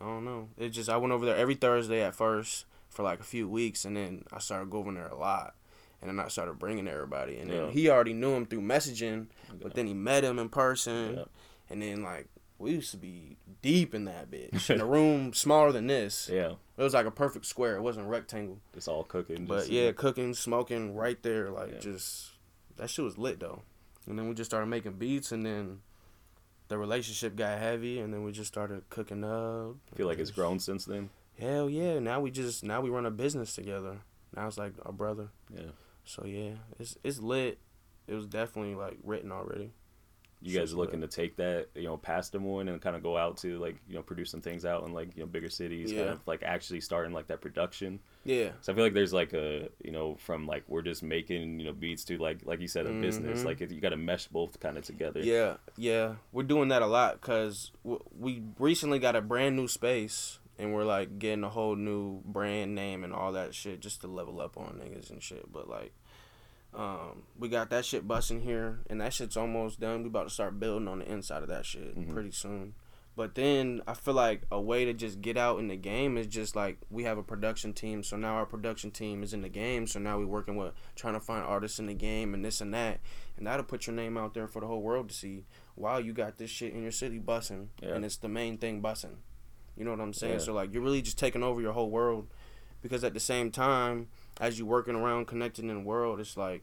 [0.00, 0.48] I don't know.
[0.58, 3.84] It just I went over there every Thursday at first for like a few weeks,
[3.84, 5.54] and then I started going there a lot.
[6.02, 7.70] And then I started bringing everybody, and then Yeah.
[7.70, 9.26] he already knew him through messaging,
[9.60, 11.24] but then he met him in person, Yeah.
[11.68, 12.26] and then like
[12.60, 16.28] we used to be deep in that bitch in a room smaller than this.
[16.32, 16.52] Yeah.
[16.76, 17.76] It was like a perfect square.
[17.76, 18.58] It wasn't rectangle.
[18.74, 19.46] It's all cooking.
[19.46, 21.78] But just, yeah, cooking, smoking right there, like Yeah.
[21.80, 22.30] just
[22.76, 23.62] that shit was lit though.
[24.06, 25.80] And then we just started making beats, and then
[26.68, 29.76] the relationship got heavy, and then we just started cooking up.
[29.92, 31.10] I feel like it's grown since then.
[31.38, 31.98] Hell yeah!
[31.98, 33.98] Now we just now we run a business together.
[34.36, 35.28] Now it's like our brother.
[35.54, 35.70] Yeah.
[36.04, 37.58] So yeah, it's it's lit.
[38.06, 39.72] It was definitely like written already.
[40.42, 43.16] You guys looking to take that, you know, past Des Moines and kind of go
[43.16, 45.92] out to like, you know, produce some things out in like, you know, bigger cities,
[45.92, 48.00] kind of like actually starting like that production.
[48.24, 48.50] Yeah.
[48.62, 51.66] So I feel like there's like a, you know, from like we're just making, you
[51.66, 53.42] know, beats to like, like you said, a business.
[53.42, 53.44] Mhm.
[53.44, 55.20] Like you got to mesh both kind of together.
[55.20, 60.38] Yeah, yeah, we're doing that a lot because we recently got a brand new space
[60.58, 64.06] and we're like getting a whole new brand name and all that shit just to
[64.06, 65.50] level up on niggas and shit.
[65.52, 65.92] But like,
[66.74, 70.02] um, we got that shit busting here and that shit's almost done.
[70.02, 72.12] We about to start building on the inside of that shit Mhm.
[72.12, 72.74] pretty soon.
[73.16, 76.28] But then I feel like a way to just get out in the game is
[76.28, 78.02] just like we have a production team.
[78.04, 79.86] So now our production team is in the game.
[79.88, 82.72] So now we're working with trying to find artists in the game and this and
[82.72, 83.00] that.
[83.36, 85.44] And that'll put your name out there for the whole world to see.
[85.76, 87.66] Wow, you got this shit in your city bussing.
[87.82, 87.94] Yeah.
[87.94, 89.16] And it's the main thing bussing.
[89.76, 90.34] You know what I'm saying?
[90.34, 90.38] Yeah.
[90.38, 92.28] So like you're really just taking over your whole world.
[92.80, 94.08] Because at the same time,
[94.40, 96.62] as you working around connecting in the world, it's like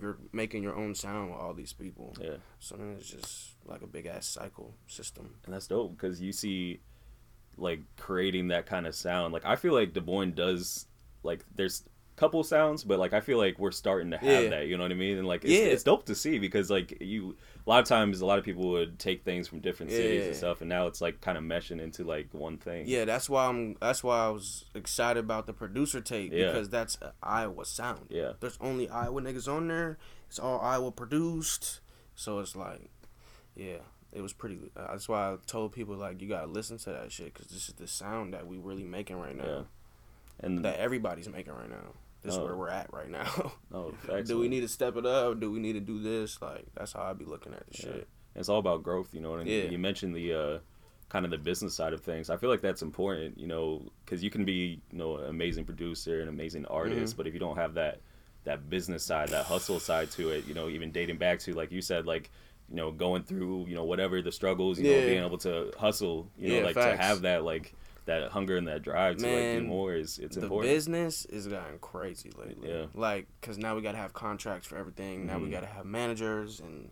[0.00, 2.14] you're making your own sound with all these people.
[2.20, 2.36] Yeah.
[2.58, 5.34] So then it's just like a big ass cycle system.
[5.44, 6.80] And that's dope because you see,
[7.56, 9.32] like creating that kind of sound.
[9.32, 10.86] Like I feel like Des Moines does
[11.22, 11.82] like there's
[12.16, 14.50] a couple sounds, but like I feel like we're starting to have Yeah.
[14.50, 14.66] that.
[14.68, 15.18] You know what I mean?
[15.18, 15.66] And like it's, Yeah.
[15.66, 17.36] it's dope to see because like you
[17.68, 20.34] a lot of times a lot of people would take things from different cities and
[20.34, 22.84] stuff, and now it's like kind of meshing into like one thing.
[22.86, 23.76] Yeah, that's why I'm.
[23.78, 26.46] That's why I was excited about the producer tape Yeah.
[26.46, 28.06] because that's Iowa sound.
[28.08, 28.32] Yeah.
[28.40, 29.98] There's only Iowa niggas on there.
[30.28, 31.80] It's all Iowa produced,
[32.14, 32.88] so it's like,
[33.54, 33.80] yeah,
[34.12, 34.58] it was pretty.
[34.74, 37.68] Uh, that's why I told people like you gotta listen to that shit because this
[37.68, 39.44] is the sound that we really making right now.
[39.46, 39.62] Yeah.
[40.40, 41.92] And That everybody's making right now.
[42.22, 42.44] This is Oh.
[42.44, 43.52] where we're at right now.
[43.72, 43.92] oh,
[44.24, 45.38] do we need to step it up?
[45.40, 46.40] Do we need to do this?
[46.42, 47.92] Like that's how I'd be looking at the Yeah.
[47.94, 48.08] shit.
[48.34, 49.64] It's all about growth, you know what I mean?
[49.64, 49.70] Yeah.
[49.70, 50.58] You mentioned the uh,
[51.08, 52.28] kind of the business side of things.
[52.30, 55.64] I feel like that's important, you know, because you can be, you know, an amazing
[55.64, 57.16] producer, an amazing artist, Mm-hmm.
[57.16, 58.00] but if you don't have that
[58.44, 61.70] that business side, that hustle side to it, you know, even dating back to like
[61.72, 62.30] you said, like
[62.70, 66.28] you know, going through, you know, whatever the struggles, you know, being able to hustle,
[66.38, 66.98] you know, like facts.
[66.98, 67.74] to have that like
[68.08, 70.72] that hunger and that drive to like do more is it's the important.
[70.74, 72.68] business is gotten crazy lately.
[72.68, 72.86] Yeah.
[72.94, 75.26] Like, cause now we gotta have contracts for everything.
[75.26, 75.52] Now we Mhm.
[75.52, 76.90] gotta have managers and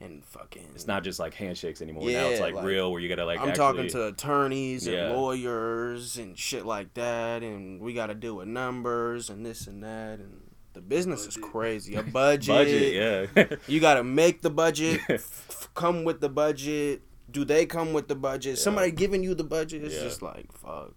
[0.00, 0.62] and fucking.
[0.76, 2.08] It's not just like handshakes anymore.
[2.08, 4.86] Yeah, now it's like, like, real where you gotta like I'm actually, talking to attorneys
[4.86, 5.10] and Yeah.
[5.10, 10.20] lawyers and shit like that, and we gotta deal with numbers and this and that,
[10.20, 10.42] and
[10.74, 11.96] the business is crazy.
[11.96, 12.94] A budget, budget,
[13.34, 13.56] yeah.
[13.66, 17.02] You gotta make the budget, f- come with the budget.
[17.30, 18.56] Do they come with the budget?
[18.56, 18.62] Yeah.
[18.62, 19.84] Somebody giving you the budget?
[19.84, 20.02] It's Yeah.
[20.02, 20.94] just like fuck.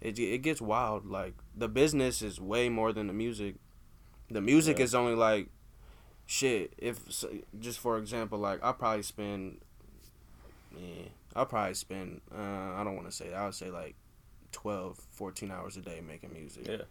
[0.00, 1.06] It it gets wild.
[1.06, 3.56] Like the business is way more than the music.
[4.30, 4.84] The music Yeah.
[4.84, 5.48] is only like
[6.26, 6.74] shit.
[6.78, 7.00] If
[7.58, 9.60] just for example, like I probably spend,
[10.76, 12.20] yeah, I probably spend.
[12.32, 13.32] Uh, I don't want to say.
[13.34, 13.96] I would say like
[14.52, 16.66] 12, 14 hours a day making music.
[16.68, 16.82] Yeah.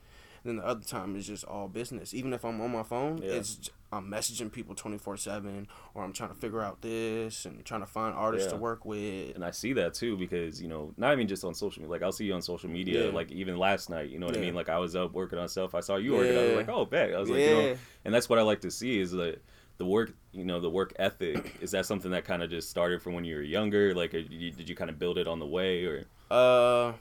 [0.45, 2.13] Then the other time is just all business.
[2.13, 3.31] Even if I'm on my phone, Yeah.
[3.33, 7.63] it's I'm messaging people twenty four seven, or I'm trying to figure out this and
[7.63, 9.35] trying to find artists to work with.
[9.35, 11.91] and I see that too because you know not even just on social media.
[11.91, 13.05] Like I'll see you on social media.
[13.07, 13.11] Yeah.
[13.13, 14.55] Like even last night, you know what I mean.
[14.55, 15.75] Like I was up working on stuff.
[15.75, 16.37] I saw you working.
[16.37, 17.13] I was like, oh, bet.
[17.13, 17.53] I was like, you Yeah.
[17.71, 19.41] know, and that's what I like to see is that
[19.77, 20.11] the work.
[20.33, 21.55] You know, the work ethic.
[21.61, 23.93] Is that something that kind of just started from when you were younger?
[23.93, 26.93] Like, did you, did you kind of build it on the way, or Uh,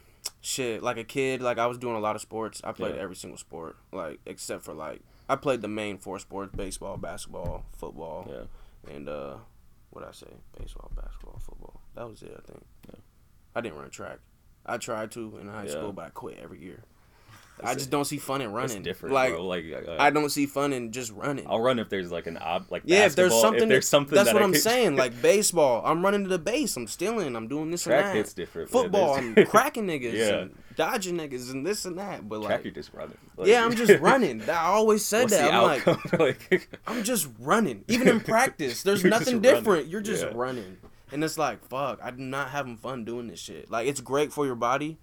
[0.42, 0.82] shit.
[0.82, 2.60] Like a kid, like I was doing a lot of sports.
[2.62, 3.00] I played Yeah.
[3.02, 5.00] every single sport, like except for like
[5.30, 9.36] I played the main four sports: baseball, basketball, football, yeah, and uh,
[9.90, 10.26] what I say?
[10.58, 11.80] Baseball, basketball, football.
[11.94, 12.34] That was it.
[12.36, 12.64] I think.
[12.88, 13.00] Yeah.
[13.54, 14.18] I didn't run track.
[14.66, 15.70] I tried to in high Yeah.
[15.72, 16.82] school, but I quit every year.
[17.64, 18.82] I just don't see fun in it's running.
[18.82, 19.46] different, like bro.
[19.46, 21.46] Like uh, I don't see fun in just running.
[21.48, 24.14] I'll run if there's like an ob like Yeah, if there's something, if there's something
[24.14, 24.96] that's that what I I'm could- saying.
[24.96, 26.76] Like baseball, I'm running to the base.
[26.76, 27.34] I'm stealing.
[27.36, 28.16] I'm doing this track and that.
[28.16, 28.70] hits different.
[28.70, 30.28] Football, I'm cracking niggas, Yeah.
[30.40, 32.28] and dodging niggas, and this and that.
[32.28, 33.18] But track, like, you're just running.
[33.36, 34.48] Like, yeah, I'm just running.
[34.48, 35.52] I always said What's that.
[35.54, 36.20] I'm like, outcome?
[36.20, 37.84] like, I'm just running.
[37.88, 39.42] Even in practice, there's nothing running.
[39.42, 39.88] different.
[39.88, 40.32] You're just Yeah.
[40.34, 40.78] running,
[41.12, 43.70] and it's like, fuck, I'm not having fun doing this shit.
[43.70, 44.98] Like, it's great for your body,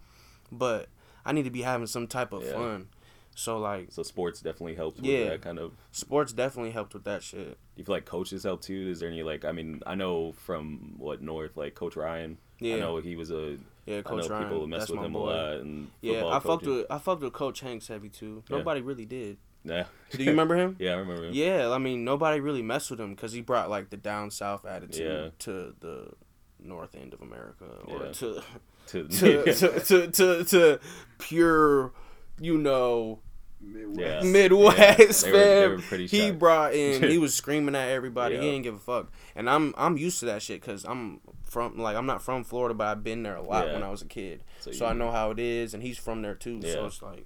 [0.52, 0.88] but
[1.30, 2.54] I need to be having some type of Yeah.
[2.54, 2.88] fun.
[3.36, 5.30] So like, so sports definitely helps with Yeah.
[5.30, 5.72] that kind of.
[5.92, 7.48] sports definitely helped with that shit.
[7.48, 8.90] Do you feel like coaches helped too?
[8.90, 9.46] Is there any like?
[9.46, 12.38] I mean, I know from what North, like Coach Ryan.
[12.60, 12.76] Yeah.
[12.78, 13.58] I know he was a.
[13.86, 14.44] Yeah, I Coach know Ryan.
[14.50, 15.20] people mess that's with him boy.
[15.20, 15.58] a lot.
[15.62, 18.44] And Yeah, I fucked with I fucked with Coach Hanks heavy too.
[18.50, 18.58] Yeah.
[18.58, 19.38] Nobody really did.
[19.64, 19.86] Yeah.
[20.12, 20.76] Do you remember him?
[20.80, 21.34] yeah, I remember him.
[21.34, 24.66] Yeah, I mean nobody really messed with him because he brought like the down south
[24.66, 25.30] attitude Yeah.
[25.40, 26.12] to the
[26.62, 28.12] north end of America, or Yeah.
[28.12, 28.42] to,
[28.90, 30.80] To, to, to, to to to
[31.18, 31.92] pure,
[32.40, 33.20] you know,
[33.94, 34.22] Yeah.
[34.24, 38.36] Midwest Yeah, they were- they were he brought in, he was screaming at everybody.
[38.36, 41.78] He didn't give a fuck, and I'm I'm used to that shit because I'm from
[41.78, 43.74] like I'm not from Florida, but I've been there a lot Yeah.
[43.74, 46.22] when I was a kid, So so, I know how it is, and he's from
[46.22, 46.62] there too.
[46.62, 47.26] So it's like.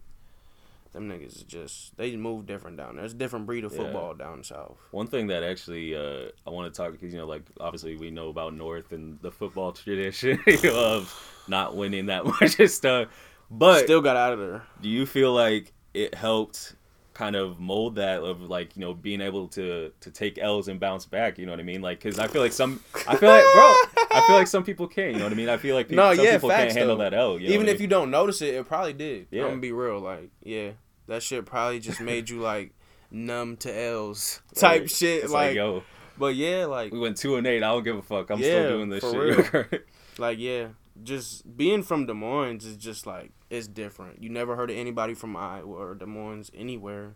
[0.93, 3.01] Them niggas is just they move different down there.
[3.01, 3.79] There's a different breed of Yeah.
[3.79, 4.77] football down south.
[4.91, 8.11] One thing that actually uh, I want to talk because you know, like obviously we
[8.11, 10.39] know about North and the football tradition
[10.71, 11.13] of
[11.47, 13.07] not winning that much and stuff.
[13.49, 14.63] But Still got out of there.
[14.81, 16.75] do you feel like it helped
[17.13, 20.79] kind of mold that of like you know being able to to take L's and
[20.79, 21.37] bounce back?
[21.39, 21.81] You know what I mean?
[21.81, 23.75] Like because I feel like some I feel like bro
[24.13, 25.13] I feel like some people can't.
[25.13, 25.49] You know what I mean?
[25.49, 27.03] I feel like people, No, some yeah, people facts, can't handle though.
[27.03, 27.39] that L.
[27.39, 29.27] You know Even I if you don't notice it, it probably did.
[29.31, 29.43] Yeah.
[29.43, 29.99] I'm gonna be real.
[29.99, 30.71] Like, yeah,
[31.07, 32.73] that shit probably just made you like
[33.11, 34.89] numb to L's type Right.
[34.91, 35.23] shit.
[35.25, 35.83] It's Like, yo,
[36.17, 37.63] but yeah, like, we went two and eight.
[37.63, 38.29] I don't give a fuck.
[38.29, 39.85] I'm Yeah, still doing this shit.
[40.17, 40.67] like yeah,
[41.03, 44.21] just being from Des Moines is just like it's different.
[44.23, 47.15] You never heard of anybody from Iowa or Des Moines anywhere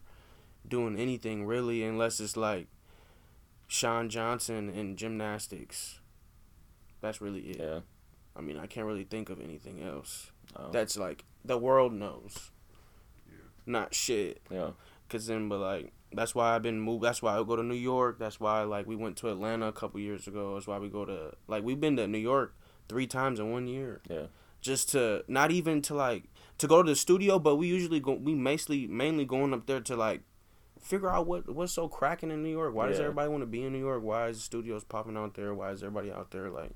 [0.68, 2.68] doing anything really, unless it's like
[3.68, 6.00] Shawn Johnson in gymnastics.
[7.02, 7.58] That's really it.
[7.60, 7.80] yeah.
[8.36, 10.32] I mean, I can't really think of anything else.
[10.56, 12.52] Oh, That's like the world knows.
[13.66, 14.42] Not shit.
[14.52, 14.72] yeah.
[15.10, 17.04] Cause then, but like that's why I've been moved.
[17.04, 18.20] That's why I go to New York.
[18.20, 20.54] That's why like we went to Atlanta a couple years ago.
[20.54, 22.54] That's why we go to like we've been to New York
[22.90, 24.02] three times in one year.
[24.10, 24.28] Yeah.
[24.62, 26.26] Just to not even to like
[26.58, 28.14] to go to the studio, but we usually go.
[28.14, 30.22] We mostly mainly going up there to like
[30.82, 32.74] figure out what what's so cracking in New York.
[32.74, 34.04] Why does everybody want to be in New York?
[34.04, 35.54] Why is studios popping out there?
[35.54, 36.72] Why is everybody out there like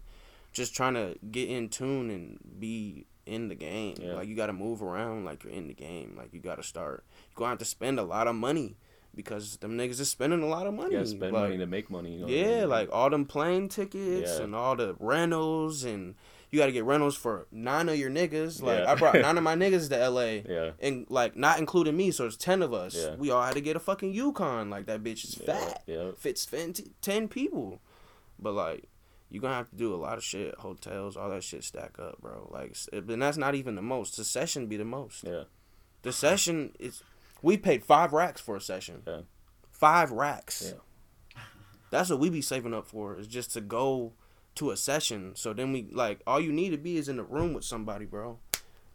[0.51, 3.95] just trying to get in tune and be in the game?
[4.01, 4.13] Yeah.
[4.13, 6.15] Like you got to move around like you're in the game.
[6.17, 7.03] Like you got to start.
[7.29, 8.77] You're gonna have to spend a lot of money
[9.13, 10.95] because them niggas is spending a lot of money.
[10.95, 12.13] Yeah, spend Like, money to make money.
[12.13, 12.69] You know what I yeah, mean?
[12.69, 14.43] like all them plane tickets Yeah.
[14.43, 16.15] and all the rentals and
[16.49, 18.61] you got to get rentals for nine of your niggas.
[18.61, 18.91] Like Yeah.
[18.91, 20.43] I brought nine of my niggas to L.A.
[20.47, 22.95] yeah, and like not including me, so it's ten of us.
[22.95, 23.15] Yeah.
[23.15, 24.69] We all had to get a fucking Yukon.
[24.69, 26.45] Like that bitch is yeah, fat, yeah, fits
[27.01, 27.81] ten people,
[28.39, 28.85] but like.
[29.31, 32.21] You gonna have to do a lot of shit, hotels, all that shit stack up,
[32.21, 32.49] bro.
[32.51, 34.17] Like, and that's not even the most.
[34.17, 35.23] The session be the most.
[35.23, 35.43] yeah,
[36.01, 37.01] The session is,
[37.41, 39.03] we paid five racks for a session.
[39.07, 39.21] Yeah.
[39.71, 40.73] Five racks.
[40.73, 41.41] Yeah.
[41.91, 44.11] That's what we be saving up for is just to go
[44.55, 45.31] to a session.
[45.35, 48.05] So then we like all you need to be is in the room with somebody,
[48.05, 48.37] bro.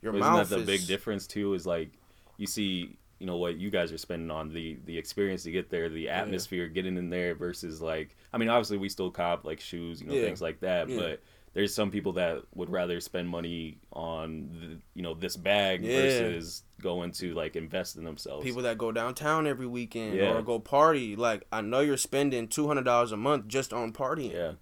[0.02, 1.54] Your mouth Isn't that the is big difference too?
[1.54, 1.92] Is like
[2.36, 5.70] you see, you know, what you guys are spending on the the experience to get
[5.70, 9.60] there, the atmosphere, getting in there versus like, I mean, obviously we still cop like
[9.60, 10.24] shoes, you know, Yeah.
[10.26, 10.98] things like that, Yeah.
[10.98, 11.22] but.
[11.54, 16.02] There's some people that would rather spend money on, the, you know, this bag Yeah.
[16.02, 18.44] versus going to like invest in themselves.
[18.44, 20.34] people that go downtown every weekend Yeah.
[20.34, 21.16] or go party.
[21.16, 24.34] Like I know you're spending two hundred dollars a month just on partying.
[24.34, 24.52] yeah,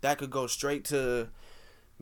[0.00, 1.28] That could go straight to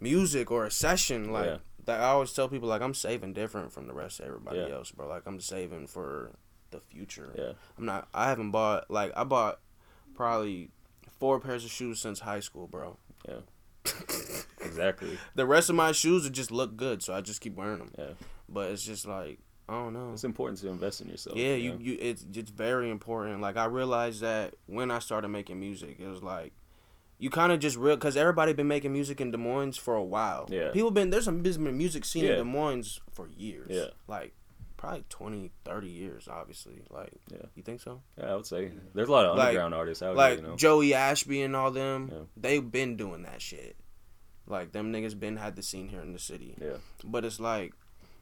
[0.01, 1.31] music or a session.
[1.31, 1.59] Like Yeah.
[1.87, 4.75] That I always tell people like I'm saving different from the rest of everybody Yeah.
[4.77, 5.07] else, bro.
[5.09, 6.33] Like I'm saving for
[6.71, 7.33] the future.
[7.37, 8.09] yeah, I'm not.
[8.15, 9.61] I haven't bought like I bought
[10.15, 10.71] probably
[11.19, 12.97] four pairs of shoes since high school, bro.
[13.29, 13.41] Yeah.
[14.65, 15.19] exactly.
[15.35, 17.91] The rest of my shoes would just look good, so I just keep wearing them.
[17.99, 18.15] Yeah.
[18.49, 20.13] But it's just like I don't know.
[20.13, 21.37] It's important to invest in yourself.
[21.37, 21.79] yeah, you, you, know?
[21.81, 23.41] you it's it's very important.
[23.41, 26.53] Like I realized that when I started making music, it was like
[27.19, 30.03] you kind of just real because everybody been making music in Des Moines for a
[30.05, 30.47] while.
[30.51, 30.71] Yeah.
[30.73, 32.33] people been there's a music scene Yeah.
[32.33, 33.69] in Des Moines for years.
[33.71, 33.87] Yeah.
[34.09, 34.35] like
[34.77, 36.29] probably 20, 30 years.
[36.29, 37.47] Obviously, like Yeah.
[37.55, 38.03] you think so?
[38.19, 40.43] yeah, I would say there's a lot of Like- underground artists out like here.
[40.43, 42.19] You know, Joey Ashby and all them, Yeah.
[42.37, 43.77] they've been doing that shit.
[44.47, 46.57] Like them niggas been had the scene here in the city.
[46.61, 46.77] Yeah.
[47.03, 47.73] But it's like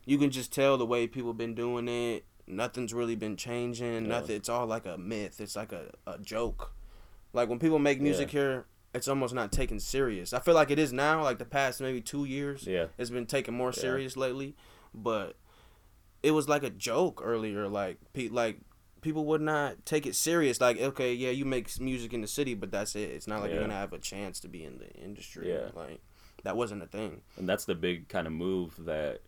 [0.04, 2.24] you can just tell the way people been doing it.
[2.46, 3.92] Nothing's really been changing.
[4.04, 4.08] Yeah.
[4.20, 4.36] Nothing.
[4.36, 5.40] It's all like a myth.
[5.40, 6.72] It's like a, a joke.
[7.32, 10.32] Like when people make music here, it's almost not taken serious.
[10.32, 11.22] I feel like it is now.
[11.22, 13.80] Like the past maybe two years, yeah, it's been taken more Yeah.
[13.80, 14.54] serious lately.
[14.94, 15.36] But
[16.22, 17.68] it was like a joke earlier.
[17.68, 18.58] Like pe- like
[19.00, 20.60] people would not take it serious.
[20.60, 23.10] Like okay, yeah, you make music in the city, but that's it.
[23.10, 25.50] It's not like you're gonna have a chance to be in the industry.
[25.50, 25.70] Yeah.
[25.74, 26.00] Like
[26.44, 27.22] that wasn't a thing.
[27.38, 29.20] and that's the big kind of move that,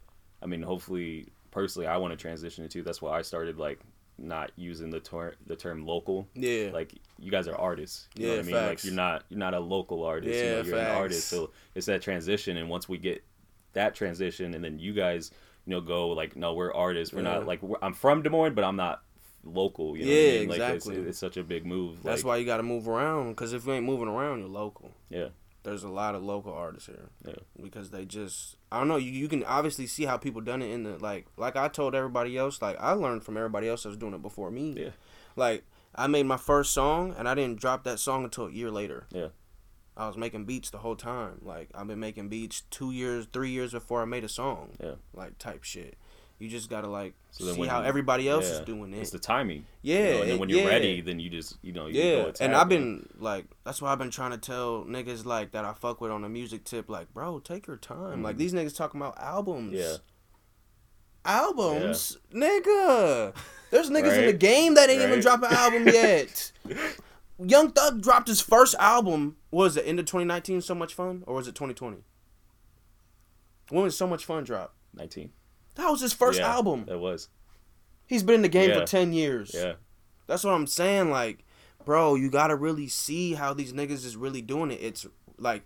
[0.42, 2.82] I mean, hopefully, personally, I want to transition into.
[2.82, 3.78] That's why I started like
[4.18, 6.28] not using the term the term local.
[6.34, 6.70] Yeah.
[6.72, 8.08] Like you guys are artists.
[8.14, 8.54] You know Yeah, what I mean?
[8.54, 8.84] facts.
[8.84, 10.34] Like you're not you're not a local artist.
[10.34, 11.28] you Yeah, know, you're an artist.
[11.28, 13.24] So it's that transition and once we get
[13.72, 15.32] that transition and then you guys,
[15.66, 17.12] you know, go like, no, we're artists.
[17.14, 17.34] We're Yeah.
[17.38, 19.02] not like we're, I'm from Des Moines, but I'm not
[19.42, 19.96] local.
[19.96, 20.48] You know Yeah, what I mean?
[20.48, 21.08] Like it's, exactly.
[21.08, 22.02] it's such a big move.
[22.02, 23.30] That's like, why you got to move around.
[23.30, 24.92] Because if you ain't moving around, you're local.
[25.10, 25.28] Yeah.
[25.64, 27.08] There's a lot of local artists here.
[27.26, 27.34] Yeah.
[27.60, 28.96] Because they just, I don't know.
[28.96, 31.26] You, you can obviously see how people done it in the like.
[31.36, 32.62] Like I told everybody else.
[32.62, 34.74] Like I learned from everybody else that was doing it before me.
[34.76, 34.90] Yeah.
[35.36, 38.70] Like I made my first song and I didn't drop that song until a year
[38.70, 39.06] later.
[39.10, 39.28] Yeah.
[39.96, 41.40] I was making beats the whole time.
[41.42, 44.76] Like I've been making beats two years, three years before I made a song.
[44.82, 44.96] Yeah.
[45.14, 45.96] Like type shit.
[46.40, 48.98] You just gotta like So see how you- everybody else is doing it.
[48.98, 49.64] It's the timing.
[49.82, 50.66] yeah, You know, and then it- when you're yeah.
[50.68, 53.92] ready, then you just you know you Yeah, go and I've been like, that's why
[53.92, 56.88] I've been trying to tell niggas like that I fuck with on the music tip,
[56.90, 58.22] like, bro, take your time.
[58.22, 58.38] Like Mhm.
[58.38, 59.72] these niggas talking about albums.
[59.74, 59.96] Yeah.
[61.24, 63.34] Albums, nigga.
[63.70, 65.22] There's niggas in the game that ain't even Right.
[65.22, 66.52] drop an album yet.
[67.38, 69.36] Young Thug dropped his first album.
[69.50, 70.60] Was it end of 2019?
[70.60, 72.04] So much fun, or was it 2020?
[73.70, 74.74] When was So Much Fun drop?
[74.92, 75.32] 19.
[75.76, 76.84] That was his first Yeah, album.
[76.86, 77.28] That was.
[78.06, 78.80] He's been in the game Yeah.
[78.80, 79.52] for 10 years.
[79.54, 79.74] Yeah.
[80.26, 81.10] That's what I'm saying.
[81.10, 81.44] Like,
[81.84, 84.80] bro, you gotta really see how these niggas is really doing it.
[84.80, 85.06] It's
[85.38, 85.62] like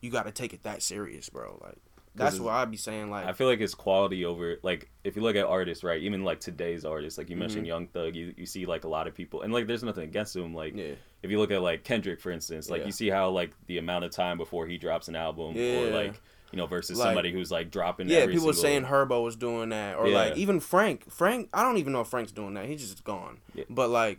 [0.00, 1.58] you gotta take it that serious, bro.
[1.62, 1.76] Like
[2.14, 3.10] that's what I'd be saying.
[3.10, 6.00] Like, I feel like it's quality over like if you look at artists, right?
[6.02, 7.40] Even like today's artists, like you Mm-hmm.
[7.40, 10.04] mentioned Young Thug, you, you see like a lot of people and like there's nothing
[10.04, 10.54] against them.
[10.54, 13.52] Like yeah, if you look at like Kendrick for instance, like you see how like
[13.66, 16.20] the amount of time before he drops an album or like
[16.52, 18.18] you know, versus Like- somebody who's like dropping yeah.
[18.18, 20.14] every People were single- saying Herbo was doing that, or Yeah.
[20.16, 21.10] like even Frank.
[21.10, 22.66] Frank, I don't even know if Frank's doing that.
[22.66, 23.38] He's just gone.
[23.54, 23.64] Yeah.
[23.70, 24.18] But like,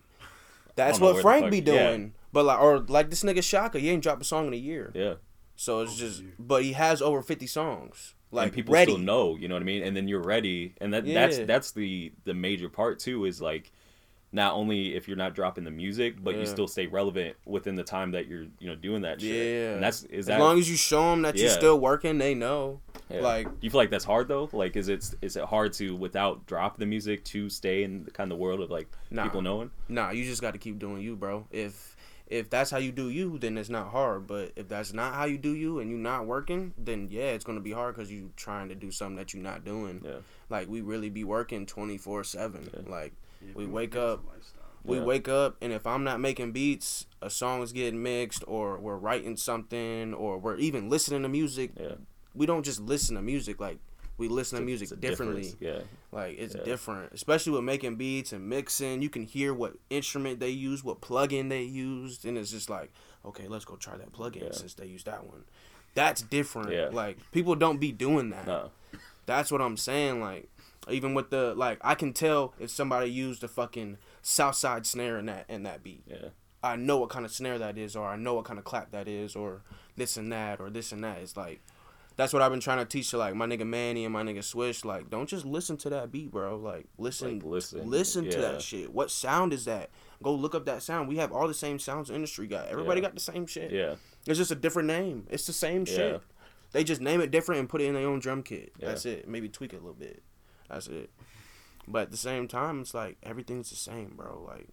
[0.76, 1.64] that's what Frank fuck- be yeah.
[1.92, 2.14] doing.
[2.34, 4.92] But like, or like this nigga Shaka, he ain't dropped a song in a year.
[4.96, 5.16] Yeah.
[5.56, 8.16] So it's oh, just, but he has over fifty songs.
[8.34, 8.94] Like and people ready.
[8.94, 9.84] still know, you know what I mean?
[9.84, 10.74] And then you're ready.
[10.80, 11.14] And that Yeah.
[11.28, 13.72] that's that's the the major part too is like
[14.34, 17.84] not only if you're not dropping the music, but you still stay relevant within the
[17.84, 19.30] time that you're, you know, doing that shit.
[19.54, 19.74] Yeah.
[19.74, 22.34] And that's is As that long as you show them that you're still working, they
[22.34, 22.80] know.
[23.10, 23.20] Yeah.
[23.22, 24.50] Like, Do you feel like that's hard though?
[24.54, 28.12] Like, is it is it hard to without drop the music to stay in the
[28.12, 29.24] kind of world of like Nah.
[29.24, 29.72] people knowing?
[29.90, 31.46] Nah, you just got to keep doing you, bro.
[31.52, 34.28] If if that's how you do you, then it's not hard.
[34.28, 37.44] But if that's not how you do you and you're not working, then yeah, it's
[37.44, 40.02] gonna be hard because you're trying to do something that you're not doing.
[40.06, 40.20] Yeah.
[40.50, 42.70] Like we really be working twenty four seven.
[42.88, 43.12] Like
[43.46, 44.24] Yeah, We wake up-
[44.84, 45.04] we Yeah.
[45.04, 48.98] wake up and if I'm not making beats, a song is getting mixed, or we're
[48.98, 51.72] writing something, or we're even listening to music.
[51.80, 51.96] Yeah.
[52.34, 53.78] We don't just listen to music like.
[54.18, 55.42] We listen to It's a- music differently.
[55.44, 55.62] difference.
[55.62, 55.82] Yeah.
[56.12, 56.64] Like it's Yeah.
[56.64, 59.02] different, especially with making beats and mixing.
[59.02, 62.92] You can hear what instrument they use, what plugin they used, and it's just like,
[63.26, 64.52] okay, let's go try that plugin Yeah.
[64.52, 65.44] since they used that one.
[65.96, 66.72] That's different.
[66.72, 66.90] Yeah.
[66.92, 68.46] Like people don't be doing that.
[68.46, 68.70] No.
[69.26, 70.22] That's what I'm saying.
[70.22, 70.50] Like
[70.90, 75.26] even with the like, I can tell if somebody used a fucking Southside snare in
[75.28, 76.04] that in that beat.
[76.08, 76.30] Yeah.
[76.64, 78.92] I know what kind of snare that is, or I know what kind of clap
[78.92, 79.64] that is, or
[79.96, 81.18] this and that, or this and that.
[81.20, 81.62] It's like
[82.18, 84.44] that's what I've been trying to teach to like my nigga Manny and my nigga
[84.44, 84.86] Swish.
[84.86, 86.58] Like, don't just listen to that beat, bro.
[86.58, 87.90] Like, listen, Like, listen.
[87.90, 88.94] listen to that shit.
[88.94, 89.90] What sound is that?
[90.22, 91.08] Go look up that sound.
[91.08, 92.68] We have all the same sounds the industry got.
[92.68, 93.08] Everybody Yeah.
[93.08, 93.72] got the same shit.
[93.72, 93.96] Yeah.
[94.28, 95.26] It's just a different name.
[95.32, 95.96] It's the same Yeah.
[95.96, 96.22] shit.
[96.74, 98.72] They just name it different and put it in their own drum kit.
[98.78, 98.90] Yeah.
[98.90, 99.28] That's it.
[99.28, 100.22] Maybe tweak it a little bit.
[100.72, 101.10] That's it.
[101.88, 104.46] But at the same time, it's like everything's the same, bro.
[104.48, 104.68] Like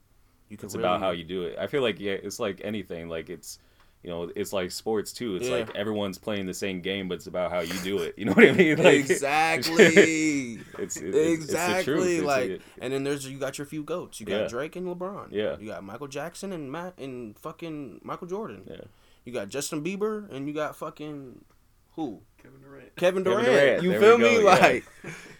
[0.48, 1.58] you could It's really, about how you do it.
[1.58, 3.08] I feel like yeah, it's like anything.
[3.08, 3.58] Like it's
[4.04, 5.34] you know, it's like sports too.
[5.36, 5.56] It's Yeah.
[5.56, 8.14] like everyone's playing the same game, but it's about how you do it.
[8.16, 8.76] You know what I mean?
[8.82, 9.84] Like exactly.
[10.78, 11.84] it's, it's it's exactly.
[11.84, 12.06] truth.
[12.06, 14.20] It's- like, it- and then there's you got your few goats.
[14.20, 14.46] You got Yeah.
[14.48, 15.28] Drake and LeBron.
[15.32, 15.56] Yeah.
[15.58, 18.62] You got Michael Jackson and Matt and fucking Michael Jordan.
[18.70, 18.82] Yeah.
[19.24, 21.44] You got Justin Bieber and you got fucking
[21.96, 22.20] who?
[22.40, 22.94] Kevin Durant.
[22.96, 23.46] Kevin Kevin Durant.
[23.46, 24.34] Durant, You there feel me?
[24.42, 24.80] go, yeah.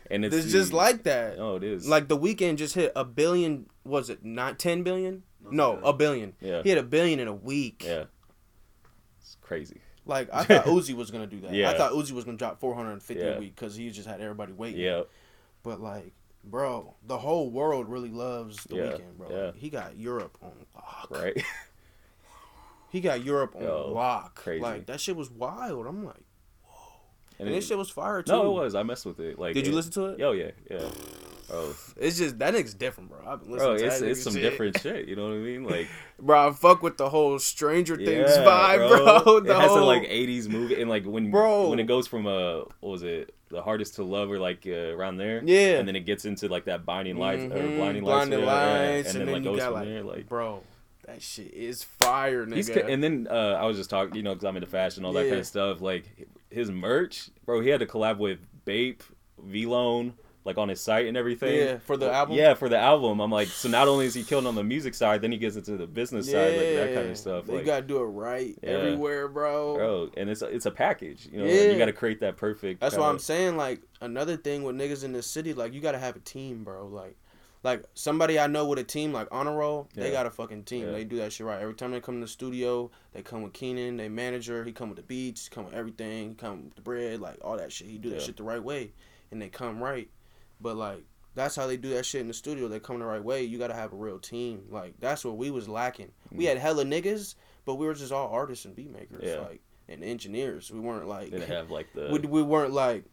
[0.08, 1.36] Like, and it's, It's just like that.
[1.38, 1.88] Oh, it is.
[1.88, 3.66] Like the Weeknd just hit a billion.
[3.84, 5.22] Was it not ten billion?
[5.50, 6.34] No, a billion.
[6.40, 7.82] yeah, He hit a billion in a week.
[7.86, 8.04] yeah.
[9.20, 9.80] It's crazy.
[10.04, 11.52] Like I thought Uzi was gonna do that.
[11.52, 11.70] Yeah.
[11.70, 13.30] I thought Uzi was gonna drop 450 Yeah.
[13.36, 14.80] a week because he just had everybody waiting.
[14.80, 15.02] Yeah,
[15.62, 16.12] But like,
[16.44, 19.28] bro, the whole world really loves the Yeah, Weeknd, bro.
[19.30, 19.50] yeah.
[19.54, 21.08] He got Europe on lock.
[21.10, 21.42] right.
[22.90, 24.34] He got Europe on Yo, lock.
[24.36, 24.62] crazy.
[24.62, 25.86] Like that shit was wild.
[25.86, 26.24] I'm like,
[27.38, 28.32] And and it- this shit was fire too.
[28.32, 28.74] no, it was.
[28.74, 29.38] I messed with it.
[29.38, 30.20] Like, Did you listen to it?
[30.22, 30.88] Oh yeah, yeah.
[31.50, 33.20] Oh, It's just that nigga's different, bro.
[33.26, 34.42] I've been listening bro, to it's it's some shit.
[34.42, 35.08] different shit.
[35.08, 35.64] You know what I mean?
[35.64, 35.88] Like,
[36.20, 39.40] Bro, I fuck with the whole Stranger Things yeah, vibe, bro.
[39.40, 41.70] The it has whole, a like '80s movie, and like when Bro.
[41.70, 44.72] when it goes from uh, what was it, the hardest to love, or like uh,
[44.94, 48.02] around there, yeah, and then it gets into like that binding lights or Mhm, blinding
[48.04, 50.28] lights, blinding yeah, yeah, lights, and, then, like goes from like, there, like.
[50.28, 50.62] bro,
[51.06, 52.54] that shit is fire, nigga.
[52.56, 55.14] He's and then uh, I was just talking, you know, because I'm into fashion, all
[55.14, 55.80] that kind of stuff.
[55.80, 56.04] Like
[56.50, 57.60] his merch, bro.
[57.60, 59.02] He had to collab with Bape,
[59.46, 60.12] VLONE,
[60.44, 61.54] like on his site and everything.
[61.58, 62.36] yeah, for the album.
[62.36, 63.20] Yeah, for the album.
[63.20, 65.56] I'm like, so not only is he killing on the music side, then he gets
[65.56, 67.48] into the business side, like that kind of stuff.
[67.48, 68.70] You Like, gotta do it right Yeah.
[68.70, 69.74] everywhere, bro.
[69.74, 71.28] bro, and it's a, it's a package.
[71.30, 71.70] You know, Yeah.
[71.72, 72.80] you got to create that perfect.
[72.80, 73.56] That's why kinda- I'm saying.
[73.56, 76.86] Like another thing with niggas in the city, like you gotta have a team, bro.
[76.86, 77.16] Like,
[77.62, 80.86] like somebody I know with a team, like Honor Roll, they got a fucking team.
[80.86, 80.92] Yeah.
[80.92, 81.60] They do that shit right.
[81.60, 84.64] Every time they come to the studio, they come with Keenan, they manager.
[84.64, 87.56] He come with the beats, come with everything, he come with the bread, like all
[87.56, 87.88] that shit.
[87.88, 88.26] He do that Yeah.
[88.26, 88.92] shit the right way,
[89.30, 90.08] and they come right.
[90.60, 91.04] But like
[91.34, 92.66] that's how they do that shit in the studio.
[92.68, 93.44] They come the right way.
[93.44, 94.62] You gotta have a real team.
[94.70, 96.10] Like that's what we was lacking.
[96.32, 96.48] We Mm.
[96.48, 97.34] had hella niggas,
[97.64, 99.40] but we were just all artists and beat makers, Yeah.
[99.40, 100.70] like and engineers.
[100.70, 103.04] We weren't like Didn't have like the we, we weren't like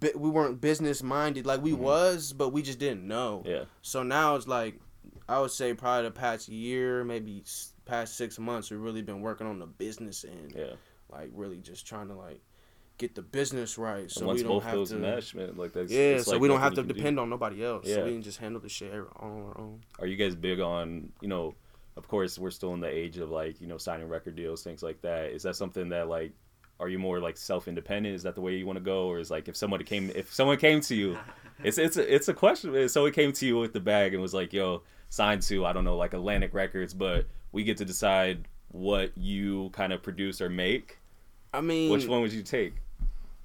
[0.00, 1.78] we weren't business minded like we Mhm.
[1.78, 4.80] was but we just didn't know yeah so now it's like
[5.28, 7.44] i would say probably the past year maybe
[7.84, 10.72] past six months we've really been working on the business end yeah.
[11.10, 12.40] like really just trying to like
[12.98, 16.32] get the business right so we don't have to mesh, man, like that's yeah so
[16.32, 16.94] like we don't have to can do.
[16.94, 17.96] depend on nobody else Yeah.
[17.96, 21.12] so we can just handle the shit on our own Are you guys big on
[21.20, 21.54] you know?
[21.98, 24.82] Of course, we're still in the age of like you know signing record deals, things
[24.82, 25.30] like that.
[25.32, 26.32] Is that something that like?
[26.78, 28.14] Are you more like self independent?
[28.14, 30.32] Is that the way you want to go, or is like if somebody came, if
[30.32, 31.18] someone came to you,
[31.64, 32.88] it's it's a, it's a question.
[32.88, 35.72] So it came to you with the bag and was like, "Yo, signed to I
[35.72, 40.40] don't know like Atlantic Records, but we get to decide what you kind of produce
[40.40, 40.98] or make."
[41.54, 42.74] i mean Which one would you take?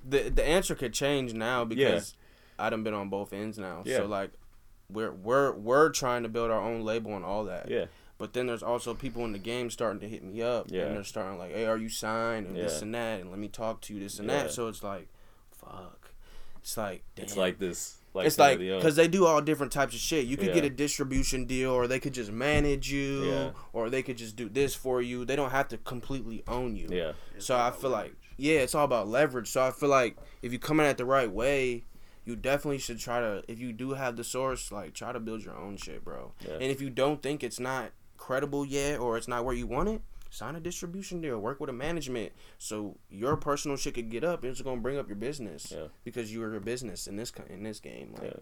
[0.08, 2.16] the the answer could change now because
[2.58, 3.84] I done been on both ends now.
[3.86, 3.98] Yeah.
[3.98, 4.32] So like
[4.90, 7.70] we're we're we're trying to build our own label and all that.
[7.70, 7.86] Yeah,
[8.22, 10.68] But then there's also people in the game starting to hit me up.
[10.70, 10.84] Yeah.
[10.84, 12.46] And they're starting like, Hey, are you signed?
[12.46, 14.44] And this and that and let me talk to you, this and Yeah.
[14.44, 14.52] that.
[14.52, 15.08] So it's like,
[15.50, 16.12] fuck.
[16.62, 17.24] It's like damn.
[17.26, 17.98] it's like this.
[18.14, 20.28] Like it's like because they do all different types of shit.
[20.28, 20.54] You could Yeah.
[20.54, 23.52] get a distribution deal, or they could just manage you, Yeah.
[23.74, 25.26] or they could just do this for you.
[25.26, 26.90] They don't have to completely own you.
[26.92, 29.50] yeah, So I feel like yeah, it's all about leverage.
[29.50, 31.86] So I feel like if you come in at the right way,
[32.24, 33.44] you definitely should try to.
[33.48, 36.34] If you do have the source, like try to build your own shit, bro.
[36.48, 36.54] Yeah.
[36.54, 37.92] And if you don't think it's not
[38.26, 41.40] credible yet, or it's not where you want it, sign a distribution deal.
[41.40, 44.44] Work with a management, so your personal shit could get up.
[44.44, 45.88] and It's gonna bring up your business Yeah.
[46.04, 48.14] because you are your business in this in this game.
[48.14, 48.40] Like Yeah.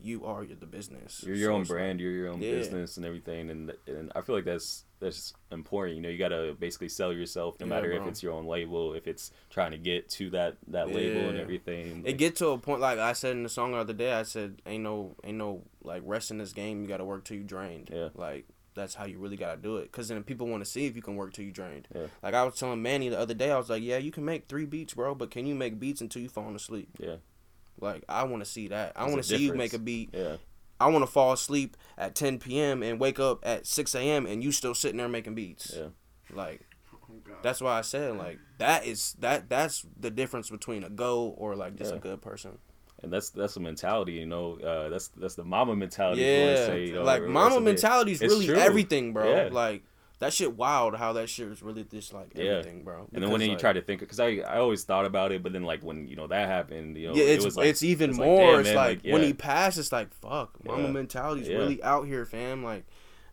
[0.00, 1.24] you are the business.
[1.26, 2.52] you're your So own it's like- brand, you're your own Yeah.
[2.52, 5.96] business and everything, and and I feel like that's that's important.
[5.96, 9.08] You know, you gotta basically sell yourself, no matter if it's your own label, if
[9.08, 12.04] it's trying to get to that that label and everything.
[12.06, 14.12] It get to a point like I said in the song the other day.
[14.12, 16.82] I said, "Ain't no, ain't no like rest in this game.
[16.82, 17.90] You got to work till you drained.
[17.92, 18.10] Yeah.
[18.14, 19.90] Like that's how you really got to do it.
[19.92, 21.88] Cause then people want to see if you can work till you drained.
[21.94, 22.06] Yeah.
[22.22, 24.48] Like I was telling Manny the other day, I was like, "Yeah, you can make
[24.48, 26.88] three beats, bro, but can you make beats until you fall asleep?
[26.98, 27.16] yeah,
[27.80, 28.92] Like I want to see that.
[28.96, 30.10] I There's a want to see you make a beat.
[30.12, 30.36] yeah,
[30.80, 32.82] I want to fall asleep at 10 p.m.
[32.82, 34.26] and wake up at 6 a.m.
[34.26, 35.74] and you still sitting there making beats.
[35.76, 35.88] yeah,
[36.32, 36.62] Like
[36.94, 41.28] oh, that's why I said like that is that that's the difference between a go
[41.38, 41.98] or like just Yeah.
[41.98, 42.58] a good person.
[43.02, 44.12] And that's that's a mentality.
[44.12, 46.22] You know, uh, that's that's the Mamba mentality.
[46.22, 48.56] Yeah, say, you know, like Mamba mentality is really true.
[48.56, 49.28] everything, bro.
[49.28, 49.48] Yeah.
[49.50, 49.82] Like
[50.20, 52.44] that shit wild how that shit is really just like Yeah.
[52.58, 53.08] everything, bro.
[53.12, 55.42] And then when Because, you try to think, because I, I always thought about it,
[55.42, 57.66] but then like when you know that happened, you know, yeah, it it's was like,
[57.66, 58.50] it's even it's like, more.
[58.52, 60.64] damn, it's man, like, like, when he passed, it's like fuck.
[60.64, 60.90] Mamba Yeah.
[60.92, 61.56] mentality's Yeah.
[61.56, 62.62] really out here, fam.
[62.62, 62.84] Like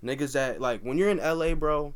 [0.03, 1.93] niggas that like when you're in LA, bro.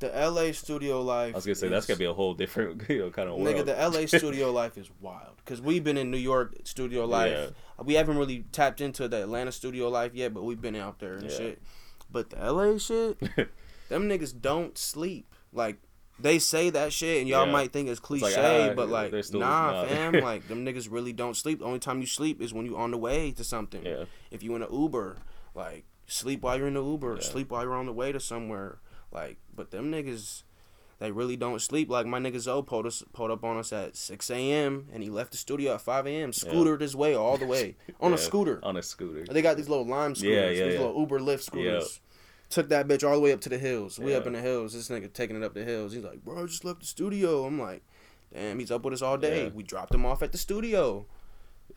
[0.00, 1.34] The LA studio life.
[1.34, 3.48] I was gonna say that's gonna be a whole different you know kind of world.
[3.56, 5.42] Nigga, the LA studio life is wild.
[5.44, 7.50] Cause we've been in New York studio life.
[7.82, 11.14] We haven't really tapped into the Atlanta studio life yet, but we've been out there
[11.14, 11.36] and Yeah.
[11.36, 11.62] shit.
[12.10, 13.18] But the LA shit,
[13.88, 15.34] them niggas don't sleep.
[15.52, 15.78] Like
[16.20, 17.52] they say that shit, and y'all Yeah.
[17.52, 20.20] might think it's like, cliche, ah, but like nah, fam.
[20.20, 21.58] Like them niggas really don't sleep.
[21.60, 23.84] The only time you sleep is when you on the way to something.
[23.84, 25.16] yeah, If you in an Uber,
[25.54, 27.20] like sleep while you're in the Uber, Yeah.
[27.20, 28.78] sleep while you're on the way to somewhere.
[29.12, 30.42] Like, but them niggas,
[30.98, 31.88] they really don't sleep.
[31.90, 34.88] Like my nigga Zoe pulled us pulled up on us at six a.m.
[34.92, 36.32] and he left the studio at five a.m.
[36.32, 38.60] Scootered his way all the way on a scooter.
[38.62, 39.24] On a scooter.
[39.32, 40.80] They got these little lime scooters, Yeah, yeah, these yeah.
[40.86, 42.00] little Uber Lyft scooters.
[42.50, 43.98] Took that bitch all the way up to the hills.
[43.98, 44.72] We up in the hills.
[44.72, 45.92] This nigga taking it up the hills.
[45.92, 47.44] He's like, bro, I just left the studio.
[47.44, 47.82] I'm like,
[48.32, 49.44] damn, he's up with us all day.
[49.44, 49.50] Yeah.
[49.50, 51.04] We dropped him off at the studio.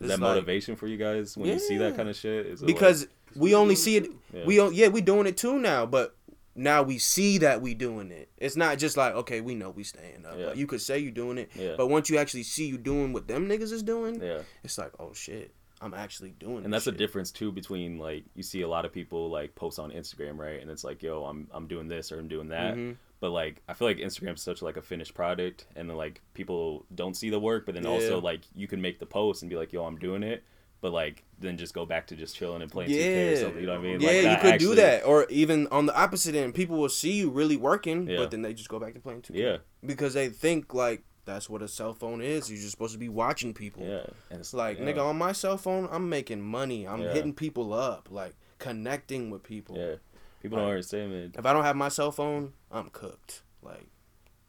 [0.00, 2.64] It's that like- motivation for you guys when you see that kind of shit?
[2.64, 3.06] Because
[3.36, 4.10] we only see it.
[4.32, 4.44] Yeah.
[4.46, 6.16] We yeah, we doing it too now, but
[6.54, 8.28] now we see that we doing it.
[8.36, 10.36] It's not just like okay, we know we staying up.
[10.38, 10.46] Yeah.
[10.48, 11.74] Like, you could say you doing it, Yeah.
[11.76, 14.40] but once you actually see you doing what them niggas is doing, yeah.
[14.62, 16.58] it's like oh shit, I'm actually doing.
[16.58, 16.64] It.
[16.64, 19.78] And that's the difference too between like you see a lot of people like post
[19.78, 20.60] on Instagram, right?
[20.60, 22.74] And it's like, yo, I'm I'm doing this or I'm doing that.
[22.76, 22.96] Mhm.
[23.20, 26.84] But like I feel like Instagram's such like a finished product and then like people
[26.94, 27.90] don't see the work, but then Yeah.
[27.90, 30.42] also like you can make the post and be like, yo, I'm doing it.
[30.82, 33.60] But like then just go back to just chilling and playing 2K or Yeah, something.
[33.60, 34.00] You know what I mean?
[34.00, 36.88] yeah, Like, you could actually- do that, or even on the opposite end, people will
[36.90, 38.18] see you really working, Yeah.
[38.18, 39.38] but then they just go back to playing 2K.
[39.40, 39.56] Yeah,
[39.86, 42.50] because they think like that's what a cell phone is.
[42.50, 43.84] You're just supposed to be watching people.
[43.86, 44.04] yeah.
[44.30, 44.84] And It's like, yeah.
[44.84, 46.86] nigga, on my cell phone, I'm making money.
[46.86, 47.12] I'm Yeah.
[47.14, 49.76] hitting people up, like connecting with people.
[49.76, 49.94] Yeah.
[50.42, 51.32] People Like- don't understand, man.
[51.38, 53.42] If I don't have my cell phone, I'm cooked.
[53.62, 53.86] Like,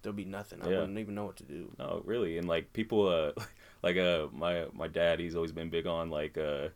[0.02, 0.62] there'll be nothing.
[0.64, 0.80] I Yeah.
[0.82, 1.72] wouldn't even know what to do.
[1.78, 3.32] No, really, and like people, uh,
[3.84, 6.70] like uh, my my dad, he's always been big on like uh,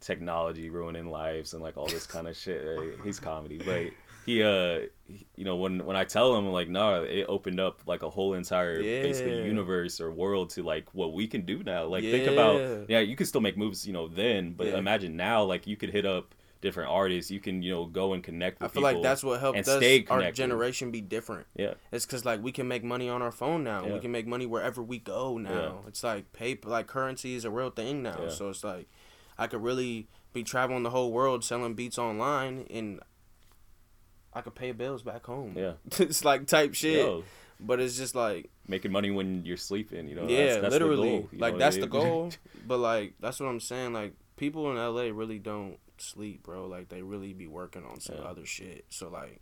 [0.00, 2.64] technology ruining lives and like all this kind of shit.
[2.66, 3.82] Uh, He's comedy, but
[4.24, 7.82] he, uh, he- you know, when when I tell him like, no, it opened up
[7.86, 11.84] like a whole entire basically universe or world to like what we can do now.
[11.84, 12.84] Like think about, Yeah.
[12.88, 14.78] yeah, you could still make moves, you know, then, but Yeah.
[14.78, 18.22] imagine now, like you could hit up different artists, you can you know go and
[18.22, 18.70] connect with.
[18.70, 20.36] I feel like that's what helped us, stay our connected.
[20.36, 21.46] generation be different.
[21.56, 23.86] yeah, It's because like we can make money on our phone now.
[23.86, 23.94] Yeah.
[23.94, 25.84] We can make money wherever we go now.
[25.86, 28.18] It's like paper, like currency is a real thing now.
[28.24, 28.28] Yeah.
[28.30, 28.88] So it's like
[29.38, 33.00] I could really be traveling the whole world selling beats online, and
[34.32, 35.54] I could pay bills back home.
[35.56, 35.72] yeah.
[35.98, 36.98] it's like type shit.
[36.98, 37.24] Yo,
[37.58, 40.28] But it's just like making money when you're sleeping, you know.
[40.28, 42.30] yeah, that's, that's literally, The goal, know like that's the goal.
[42.66, 43.92] but like that's what I'm saying.
[43.92, 46.66] Like people in LA really don't sleep, bro.
[46.66, 48.22] Like they really be working on some Yeah.
[48.24, 48.84] other shit.
[48.90, 49.40] So like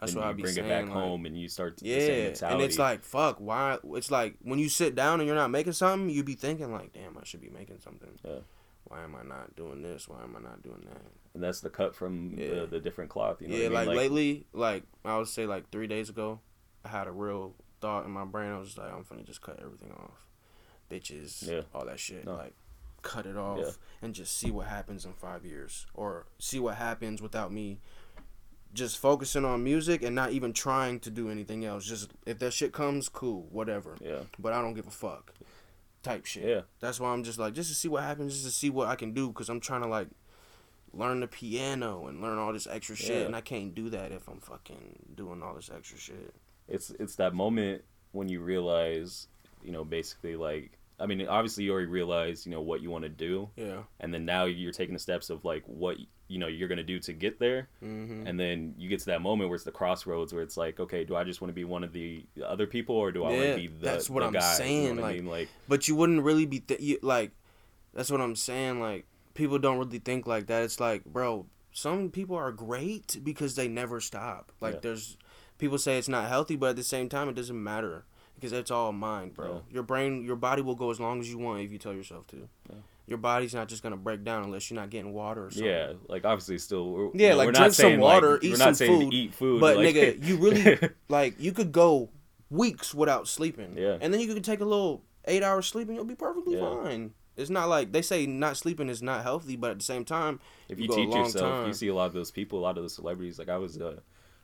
[0.00, 0.66] that's what I be bring saying.
[0.66, 3.36] it back like, home and you start the Yeah, and it's like fuck.
[3.38, 3.78] Why?
[3.94, 6.92] It's like when you sit down and you're not making something, you be thinking like,
[6.92, 8.18] damn, I should be making something.
[8.24, 8.40] Yeah.
[8.84, 10.08] Why am I not doing this?
[10.08, 11.02] Why am I not doing that?
[11.34, 12.48] and that's the cut from Yeah.
[12.60, 13.40] the, the different cloth.
[13.40, 13.96] You know yeah, I like, mean?
[13.96, 16.40] lately, like I would say like three days ago,
[16.84, 18.50] I had a real thought in my brain.
[18.52, 20.26] I was just like, I'm gonna just cut everything off,
[20.90, 21.62] bitches, Yeah.
[21.74, 22.24] all that shit.
[22.26, 22.34] No.
[22.34, 22.54] Like,
[23.02, 23.70] cut it off Yeah.
[24.00, 27.80] and just see what happens in five years, or see what happens without me.
[28.74, 31.84] Just focusing on music and not even trying to do anything else.
[31.84, 33.96] Just if that shit comes, cool, whatever.
[34.00, 35.34] yeah, But I don't give a fuck.
[36.02, 36.44] Type shit.
[36.48, 38.88] yeah, That's why I'm just like, just to see what happens, just to see what
[38.88, 40.08] I can do, because I'm trying to like
[40.94, 43.26] learn the piano and learn all this extra shit, Yeah.
[43.26, 46.34] and I can't do that if I'm fucking doing all this extra shit.
[46.68, 47.82] it's it's that moment
[48.12, 49.28] when you realize,
[49.62, 50.78] you know, basically like.
[51.02, 53.82] I mean, obviously, you already realize, you know, what you want to do, Yeah.
[54.00, 55.96] and then now you're taking the steps of like what
[56.28, 58.26] you know you're gonna do to get there, Mm-hmm.
[58.26, 61.04] and then you get to that moment where it's the crossroads where it's like, okay,
[61.04, 63.42] do I just want to be one of the other people, or do I want
[63.42, 64.50] to be the, that's what the I'm guy?
[64.50, 65.26] You saying, know what I like- mean?
[65.30, 67.32] Like, But you wouldn't really be th- you, like,
[67.92, 68.80] that's what I'm saying.
[68.80, 70.62] Like, people don't really think like that.
[70.62, 74.52] It's like, bro, some people are great because they never stop.
[74.60, 74.80] Like, Yeah.
[74.82, 75.16] there's
[75.58, 78.04] people say it's not healthy, but at the same time, it doesn't matter
[78.42, 79.52] because it's all mind, bro.
[79.68, 79.74] Yeah.
[79.74, 82.26] Your brain, your body will go as long as you want if you tell yourself
[82.28, 82.48] to.
[82.68, 82.76] Yeah.
[83.06, 85.68] Your body's not just gonna break down unless you're not getting water or something.
[85.68, 88.44] yeah, like obviously, still, we're, Yeah, you know, like, we're drink not some water, like,
[88.44, 90.78] eat some not saying food, eat food, But like, nigga, you really
[91.08, 92.10] like you could go
[92.50, 93.74] weeks without sleeping.
[93.76, 93.98] Yeah.
[94.00, 96.82] And then you could take a little eight hours sleep and you'll be perfectly Yeah.
[96.82, 97.12] fine.
[97.36, 100.38] It's not like they say not sleeping is not healthy, but at the same time,
[100.68, 101.66] if you you teach long yourself, time.
[101.68, 103.38] you see a lot of those people, a lot of those celebrities.
[103.38, 104.00] Like I was, uh,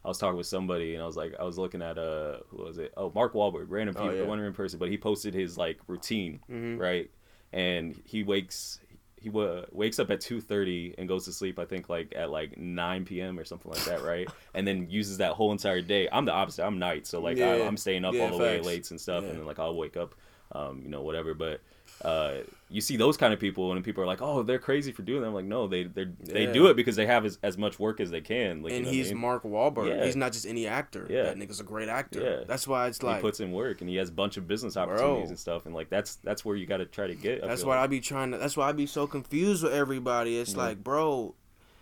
[0.08, 2.62] I was talking with somebody, and I was like, I was looking at uh, who
[2.64, 2.94] was it?
[2.96, 4.22] Oh, Mark Wahlberg, random Oh, yeah.
[4.22, 6.78] one random person, but he posted his like routine, Mhm.
[6.78, 7.10] right?
[7.52, 8.80] And he wakes.
[9.20, 11.58] He wa wakes up at two thirty and goes to sleep.
[11.58, 13.38] I think like at like nine p.m.
[13.38, 14.26] or something like that, right?
[14.54, 16.08] and then uses that whole entire day.
[16.10, 16.64] I'm the opposite.
[16.64, 17.66] I'm night, so like I, Yeah.
[17.66, 19.30] I'm staying up Yeah, all the way late and stuff, Yeah.
[19.30, 20.14] and then like I'll wake up,
[20.52, 21.34] um, you know, whatever.
[21.34, 21.60] But
[22.02, 22.38] uh,
[22.70, 25.22] you see those kind of people, and people are like, "Oh, they're crazy for doing
[25.22, 26.52] that." I'm like, no, they they they Yeah.
[26.52, 28.62] do it because they have as, as much work as they can.
[28.62, 29.20] Like, you and know what I he's mean?
[29.22, 29.88] Mark Wahlberg.
[29.88, 30.04] Yeah.
[30.04, 31.06] He's not just any actor.
[31.08, 31.22] Yeah.
[31.24, 32.20] That nigga's a great actor.
[32.20, 32.44] Yeah.
[32.46, 34.76] That's why it's like he puts in work, and he has a bunch of business
[34.76, 35.28] opportunities Bro.
[35.30, 37.42] and stuff, and like that's that's where you got to try to get.
[37.42, 37.90] I That's why I like.
[37.90, 38.38] be trying to.
[38.38, 40.38] That's why I be so confused with everybody.
[40.38, 40.58] It's Yeah.
[40.58, 41.34] like, bro,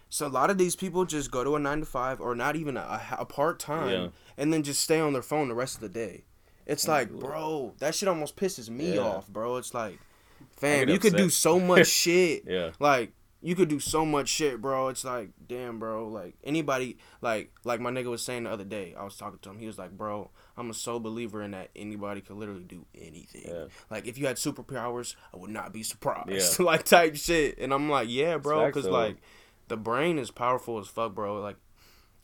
[0.09, 2.55] so a lot of these people just go to a nine to five or not
[2.55, 5.81] even a, a part time, and then just stay on their phone the rest of
[5.81, 6.25] the day.
[6.65, 9.57] It's like, bro, that shit almost pisses me off, bro.
[9.57, 9.99] It's like, I
[10.57, 12.45] fam, you could do so much shit.
[12.47, 14.89] yeah, Like, you could do so much shit, bro.
[14.89, 16.09] It's like, damn, bro.
[16.09, 18.95] Like anybody, like like my nigga was saying the other day.
[18.99, 19.59] I was talking to him.
[19.59, 23.43] He was like, bro, I'm a sole believer in that anybody could literally do anything.
[23.47, 23.67] Yeah.
[23.89, 26.59] Like if you had superpowers, I would not be surprised.
[26.59, 26.65] Yeah.
[26.67, 27.59] like type shit.
[27.59, 29.19] And I'm like, yeah, bro, because like
[29.69, 31.41] the brain is powerful as fuck, bro.
[31.41, 31.57] Like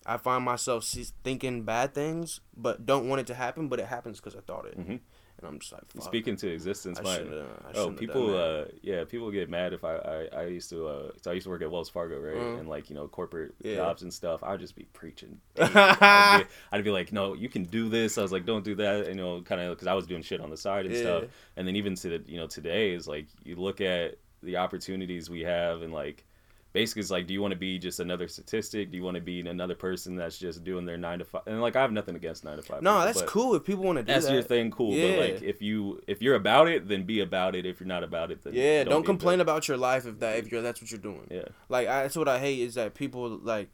[0.05, 0.85] I find myself
[1.23, 4.67] thinking bad things, but don't want it to happen, but it happens because I thought
[4.67, 4.77] it.
[4.77, 5.01] Mhm.
[5.43, 6.03] And I'm just like, fuck.
[6.05, 9.97] Speaking to existence, I my I oh people uh yeah people get mad if I
[9.97, 12.35] I, I used to uh so I used to work at Wells Fargo right?
[12.37, 12.61] Mhm.
[12.61, 13.77] and like you know corporate Yeah.
[13.77, 15.41] jobs and stuff I'd just be preaching.
[15.59, 18.19] I'd, be, I'd be like no you can do this.
[18.19, 20.41] I was like don't do that you know kind of because I was doing shit
[20.41, 21.25] on the side and stuff.
[21.57, 25.31] And then even to the you know today is like you look at the opportunities
[25.31, 26.25] we have and like
[26.73, 29.21] basically it's like do you want to be just another statistic do you want to
[29.21, 32.17] be another person that's just doing their nine to five and like I have nothing
[32.17, 34.33] against nine to five no, people, that's cool if people want to do that's that.
[34.33, 34.91] your thing, cool.
[34.91, 35.17] But Yeah.
[35.17, 37.67] like, if you if you're about it, then be about it.
[37.67, 40.19] If you're not about it, then Yeah, don't, be complain about about your life if
[40.21, 41.27] that if you're that's what you're doing.
[41.31, 43.69] Yeah, Like I, that's what I hate is that people like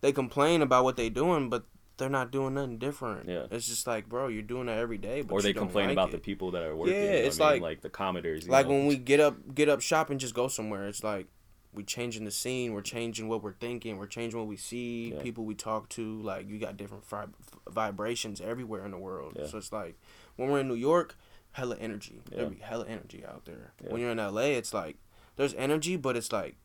[0.00, 1.64] they complain about what they're doing, but
[1.98, 3.28] they're not doing nothing different.
[3.28, 3.46] Yeah.
[3.50, 5.94] it's just like, bro, you're doing that every day, but or they don't complain like
[5.94, 6.12] about it.
[6.12, 6.94] the people that are working.
[6.94, 7.62] Yeah, it's I mean?
[7.62, 8.48] like- like the commenters.
[8.48, 8.72] like know?
[8.72, 10.86] when we get up get up shop and just go somewhere.
[10.86, 11.26] It's like
[11.72, 15.20] we changing the scene, we're changing what we're thinking, we're changing what we see, Yeah.
[15.22, 16.20] people we talk to.
[16.22, 17.34] Like you got different vib-
[17.68, 19.34] vibrations everywhere in the world.
[19.38, 19.46] Yeah.
[19.46, 19.96] So it's like
[20.36, 21.16] when we're in New York,
[21.52, 22.22] hella energy.
[22.30, 22.38] Yeah.
[22.38, 23.72] There be hella energy out there.
[23.84, 23.90] Yeah.
[23.92, 24.96] When you're in LA, it's like
[25.36, 26.56] there's energy, but it's like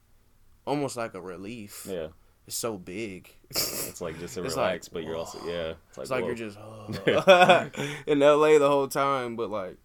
[0.66, 1.86] almost like a relief.
[1.90, 2.08] yeah,
[2.48, 3.30] It's so big.
[3.50, 5.74] it's like just to It's relax, like, but you're also yeah.
[5.90, 6.58] It's like, It's like you're just
[8.08, 9.78] in LA the whole time, but like,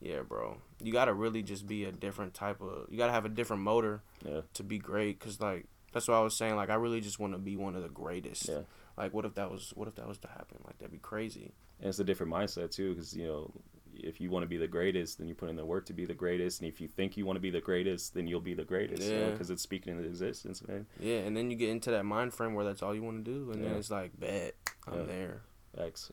[0.00, 2.86] yeah, bro, you gotta really just be a different type of.
[2.90, 4.40] You gotta have a different motor Yeah.
[4.54, 6.54] to be great, cause like that's what I was saying.
[6.56, 8.48] Like, I really just want to be one of the greatest.
[8.48, 8.60] Yeah.
[8.96, 9.72] Like, what if that was?
[9.74, 10.58] What if that was to happen?
[10.64, 11.52] Like, that'd be crazy.
[11.80, 13.50] And it's a different mindset too, because you know,
[13.94, 16.04] if you want to be the greatest, then you put in the work to be
[16.04, 18.54] the greatest, and if you think you want to be the greatest, then you'll be
[18.54, 19.02] the greatest.
[19.10, 19.30] Yeah.
[19.30, 20.86] because it's speaking into existence, man.
[21.00, 23.30] Yeah, and then you get into that mind frame where that's all you want to
[23.30, 24.54] do, and then it's like, bet
[24.86, 25.04] I'm Yeah.
[25.06, 25.42] there.
[25.76, 26.12] X.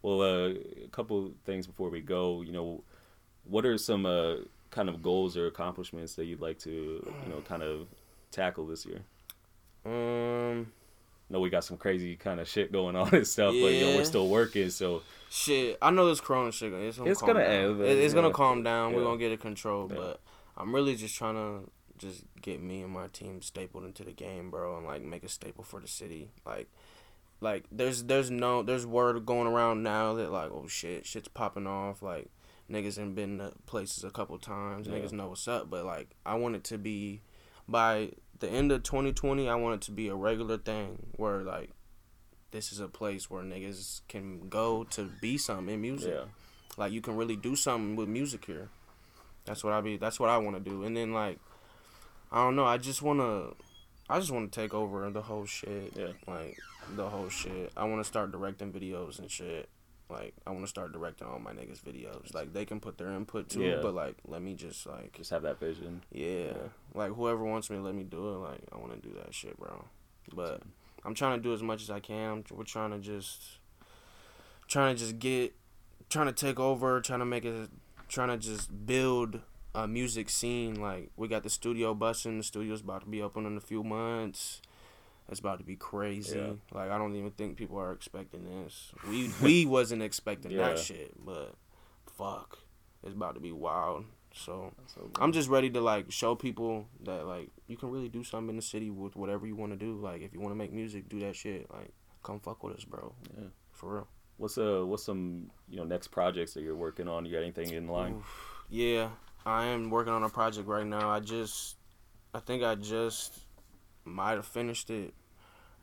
[0.00, 0.48] Well, uh,
[0.84, 2.40] a couple things before we go.
[2.42, 2.84] You know,
[3.48, 4.36] what are some uh,
[4.70, 7.86] kind of goals or accomplishments that you'd like to, you know, kind of
[8.30, 9.00] tackle this year?
[9.84, 10.72] Um,
[11.30, 13.80] I know we got some crazy kind of shit going on and stuff, but you
[13.80, 13.96] know Yeah.
[13.96, 14.70] we're still working.
[14.70, 16.72] So Shit, I know this Corona shit.
[16.72, 17.52] It's gonna, It's calm gonna down.
[17.72, 18.20] end, It- it's yeah.
[18.22, 18.94] gonna calm down.
[18.94, 19.90] We're gonna get it controlled.
[19.92, 19.96] Yeah.
[19.98, 20.20] But
[20.56, 24.50] I'm really just trying to just get me and my team stapled into the game,
[24.50, 26.30] bro, and like make a staple for the city.
[26.46, 26.68] Like,
[27.40, 31.66] like there's there's no there's word going around now that like oh shit shit's popping
[31.66, 32.02] off.
[32.02, 32.30] Like
[32.70, 34.86] niggas have been to places a couple times.
[34.86, 34.94] Yeah.
[34.94, 35.70] Niggas know what's up.
[35.70, 37.22] But like I want it to be
[37.68, 39.48] by the end of 2020.
[39.48, 41.70] I want it to be a regular thing where like
[42.50, 46.14] this is a place where niggas can go to be something in music.
[46.14, 46.24] yeah,
[46.76, 48.68] Like you can really do something with music here.
[49.44, 49.96] That's what I be.
[49.96, 50.84] That's what I want to do.
[50.84, 51.38] And then like,
[52.30, 52.64] I don't know.
[52.64, 53.48] I just wanna.
[54.10, 55.92] I just want to take over the whole shit.
[55.94, 56.12] Yeah.
[56.26, 56.56] Like
[56.96, 57.70] the whole shit.
[57.76, 59.68] I want to start directing videos and shit.
[60.10, 62.32] Like I want to start directing all my niggas videos.
[62.34, 63.72] Like they can put their input to Yeah.
[63.72, 66.02] it, but like let me just like just have that vision.
[66.10, 66.28] yeah.
[66.28, 66.52] Yeah.
[66.94, 69.58] Like whoever wants me let me do it, like I want to do that shit,
[69.58, 69.84] bro.
[70.34, 70.62] But
[71.04, 72.44] I'm trying to do as much as I can.
[72.50, 73.58] We're trying to just
[74.66, 75.54] trying to just get
[76.08, 77.68] trying to take over, trying to make it
[78.08, 79.40] trying to just build
[79.74, 80.74] a music scene.
[80.80, 83.82] Like we got the studio busting, the studio's about to be open in a few
[83.84, 84.62] months.
[85.28, 86.38] It's about to be crazy.
[86.38, 86.52] Yeah.
[86.72, 88.92] Like I don't even think people are expecting this.
[89.08, 90.68] We we wasn't expecting Yeah.
[90.70, 91.54] that shit, but
[92.16, 92.58] fuck.
[93.04, 94.04] It's about to be wild.
[94.34, 98.24] So So I'm just ready to like show people that like you can really do
[98.24, 99.96] something in the city with whatever you want to do.
[100.00, 101.70] Like if you want to make music, do that shit.
[101.72, 103.14] Like come fuck with us, bro.
[103.36, 103.48] Yeah.
[103.72, 104.08] For real.
[104.38, 107.24] What's uh what's some you know next projects that you're working on?
[107.26, 108.14] You got anything in line?
[108.14, 108.64] Oof.
[108.70, 109.10] Yeah,
[109.44, 111.08] I am working on a project right now.
[111.10, 111.76] I just,
[112.34, 113.38] I think I just
[114.04, 115.14] might have finished it.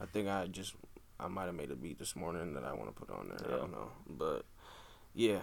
[0.02, 0.74] I think I just,
[1.20, 3.54] I might have made a beat this morning that I want to put on there.
[3.56, 4.46] I don't know, but
[5.14, 5.40] yeah,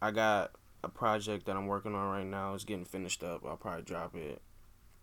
[0.00, 0.52] I got
[0.84, 2.54] a project that I'm working on right now.
[2.54, 3.44] It's getting finished up.
[3.46, 4.40] I'll probably drop it,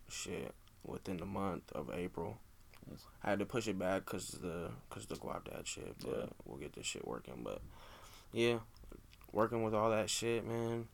[0.10, 2.38] shit, within the month of April.
[2.90, 3.02] Nice.
[3.24, 6.26] I had to push it back cause the cause the Guap Dad shit, but Yeah.
[6.46, 7.42] we'll get this shit working.
[7.44, 7.62] But
[8.32, 8.60] yeah,
[9.34, 10.88] working with all that shit, man.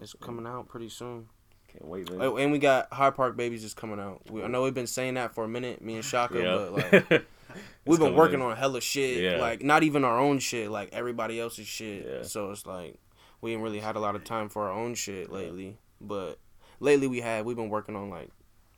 [0.00, 1.28] It's coming out pretty soon.
[1.72, 2.20] Can't wait, man.
[2.38, 4.22] And we got High Park Babies just coming out.
[4.30, 6.54] We, I know we've been saying that for a minute, me and Shaka, yeah.
[6.56, 7.26] but like
[7.84, 8.46] we've been working in.
[8.46, 9.22] on hella shit.
[9.22, 9.38] Yeah.
[9.38, 12.06] Like not even our own shit, like everybody else's shit.
[12.06, 12.22] Yeah.
[12.22, 12.96] So it's like
[13.40, 15.78] we ain't really had a lot of time for our own shit lately.
[16.00, 16.38] But
[16.80, 18.30] lately we had we've been working on like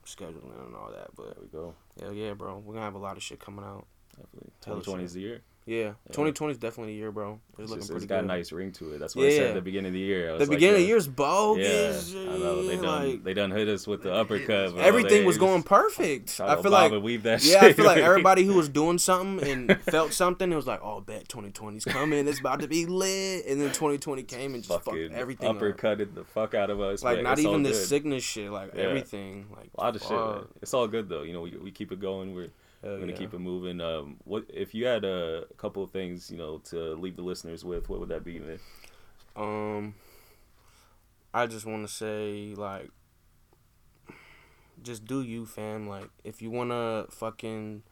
[0.05, 1.15] scheduling and all that.
[1.15, 1.75] But There we go.
[2.01, 3.87] hell yeah, bro, we're gonna have a lot of shit coming out.
[4.17, 4.51] Definitely.
[4.65, 5.43] Hella 2020 is the year.
[5.71, 7.39] Yeah, 2020 is definitely a year, bro.
[7.53, 8.25] It's, It's, looking just, pretty it's got good.
[8.25, 8.99] a nice ring to it.
[8.99, 10.31] That's what I said at the beginning of the year.
[10.31, 12.13] I The was like, beginning of the year's Yeah, bogus.
[12.13, 12.83] I know they done.
[13.11, 14.73] like, they done hit us with the uppercut.
[14.73, 14.81] bro.
[14.83, 16.41] everything They was going perfect.
[16.41, 19.49] I feel bob like weave that yeah, I feel like everybody who was doing something
[19.49, 22.27] and felt something, it was like, oh, bet 2020's coming.
[22.27, 23.47] It's about to be lit.
[23.47, 25.61] And then 2020 came and just fucked fucking everything up.
[25.61, 27.05] the fuck out of us.
[27.05, 28.83] Like but not it's even the sickness shit, like Yeah.
[28.83, 30.11] everything, like A lot of shit.
[30.11, 30.47] Man.
[30.63, 31.23] It's all good though.
[31.23, 32.35] You know, we, we keep it going.
[32.35, 32.49] We're
[32.83, 33.19] Hell gonna yeah.
[33.19, 33.81] keep it moving.
[33.81, 37.65] Um, what if you had a couple of things you know to leave the listeners
[37.65, 37.89] with?
[37.89, 38.59] What would that be, man?
[39.37, 39.95] Um,
[41.35, 42.91] I just want to say like,
[44.83, 45.89] just do you, fam.
[45.89, 47.83] Like, if you wanna fucking,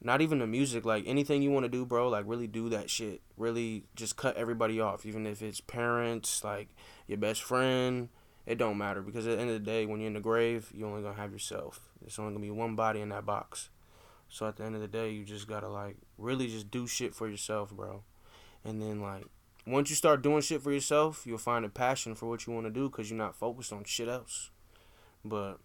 [0.00, 2.08] not even the music, like anything you wanna do, bro.
[2.08, 3.20] Like, really do that shit.
[3.36, 6.70] Really, just cut everybody off, even if it's parents, like
[7.06, 8.08] your best friend.
[8.46, 10.70] It don't matter because at the end of the day, when you're in the grave,
[10.74, 11.88] you're only gonna have yourself.
[12.00, 13.70] There's only gonna be one body in that box.
[14.34, 17.14] So at the end of the day, you just gotta like really just do shit
[17.14, 18.02] for yourself, bro.
[18.64, 19.26] And then like
[19.64, 22.66] once you start doing shit for yourself, you'll find a passion for what you want
[22.66, 24.50] to do because you're not focused on shit else.
[25.24, 25.60] But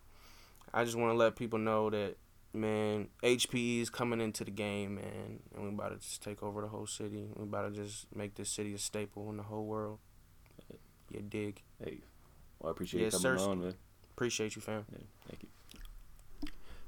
[0.71, 2.17] I just want to let people know that,
[2.53, 6.61] man, HPE is coming into the game, man, and we about to just take over
[6.61, 7.27] the whole city.
[7.35, 9.97] We about to just make this city a staple in the whole world.
[11.09, 11.63] You dig?
[11.83, 12.01] Hey,
[12.59, 13.49] well, I appreciate Yes, you coming sir.
[13.49, 13.73] on, man.
[14.11, 14.85] Appreciate you, fam.
[14.91, 15.49] Yeah, thank you.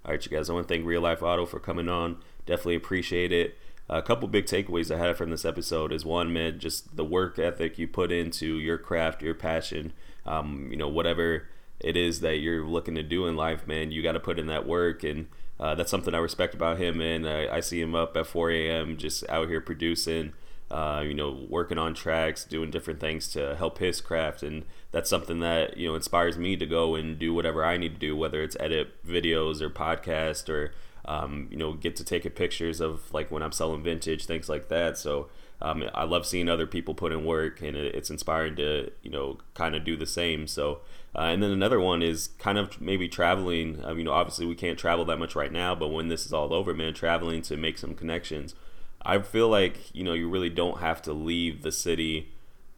[0.03, 0.49] All right, you guys.
[0.49, 2.17] I want to thank Realifeotto for coming on.
[2.45, 3.57] Definitely appreciate it.
[3.87, 7.37] A couple big takeaways I had from this episode is one, man, just the work
[7.37, 9.93] ethic you put into your craft, your passion.
[10.25, 11.49] Um, you know, whatever
[11.79, 14.47] it is that you're looking to do in life, man, you got to put in
[14.47, 15.27] that work, and
[15.59, 16.99] uh, that's something I respect about him.
[16.99, 18.97] And I, I see him up at 4 a.m.
[18.97, 20.33] just out here producing.
[20.71, 25.09] Uh, you know, working on tracks, doing different things to help his craft, and that's
[25.09, 28.15] something that you know inspires me to go and do whatever I need to do,
[28.15, 30.73] whether it's edit videos or podcast or
[31.05, 34.69] um, you know get to take pictures of like when I'm selling vintage things like
[34.69, 34.97] that.
[34.97, 35.29] So
[35.61, 39.39] um, I love seeing other people put in work, and it's inspiring to you know
[39.53, 40.47] kind of do the same.
[40.47, 40.81] So
[41.15, 43.83] uh, and then another one is kind of maybe traveling.
[43.83, 46.31] Um, you know, obviously we can't travel that much right now, but when this is
[46.31, 48.55] all over, man, traveling to make some connections.
[49.03, 52.29] I feel like you know you really don't have to leave the city,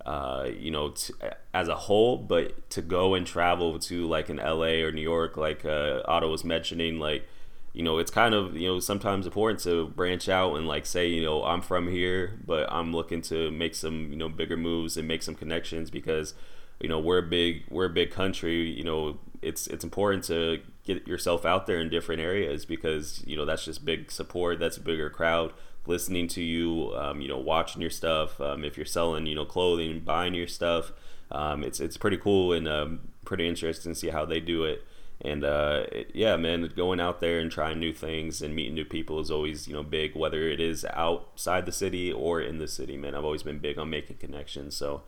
[0.06, 1.14] uh, you know, t-
[1.54, 4.82] as a whole, but to go and travel to like in L.A.
[4.84, 7.28] or New York, like uh, Otto was mentioning, like
[7.74, 11.08] you know, it's kind of you know sometimes important to branch out and like say
[11.08, 14.97] you know I'm from here, but I'm looking to make some you know bigger moves
[14.97, 16.34] and make some connections because
[16.80, 18.70] you know we're a big we're a big country.
[18.70, 23.38] You know, it's it's important to get yourself out there in different areas because you
[23.38, 24.60] know that's just big support.
[24.60, 25.54] That's a bigger crowd
[25.86, 28.40] listening to you, um, you know, watching your stuff.
[28.40, 30.92] Um, if you're selling, you know, clothing, buying your stuff,
[31.32, 34.86] um, it's it's pretty cool and um, pretty interesting to see how they do it.
[35.22, 38.86] And uh, it, yeah, man, going out there and trying new things and meeting new
[38.86, 40.16] people is always you know big.
[40.16, 43.78] Whether it is outside the city or in the city, man, I've always been big
[43.78, 44.76] on making connections.
[44.76, 45.04] So.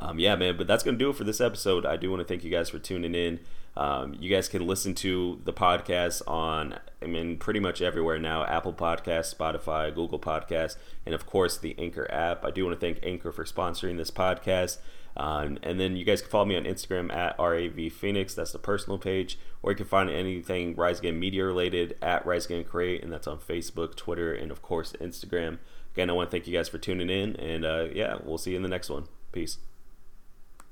[0.00, 1.84] Um, yeah, man, but that's going to do it for this episode.
[1.84, 3.40] I do want to thank you guys for tuning in.
[3.78, 8.44] Um, you guys can listen to the podcast on, I mean, pretty much everywhere now
[8.44, 10.76] Apple Podcasts, Spotify, Google Podcasts,
[11.06, 12.44] and of course the Anchor app.
[12.44, 14.78] I do want to thank Anchor for sponsoring this podcast.
[15.16, 18.34] Um, and then you guys can follow me on Instagram at RAV Phoenix.
[18.34, 19.38] That's the personal page.
[19.62, 23.28] Or you can find anything Rise Again Media related at Rise Again Create, and that's
[23.28, 25.58] on Facebook, Twitter, and of course Instagram.
[25.94, 27.36] Again, I want to thank you guys for tuning in.
[27.36, 29.06] And uh, yeah, we'll see you in the next one.
[29.30, 29.58] Peace.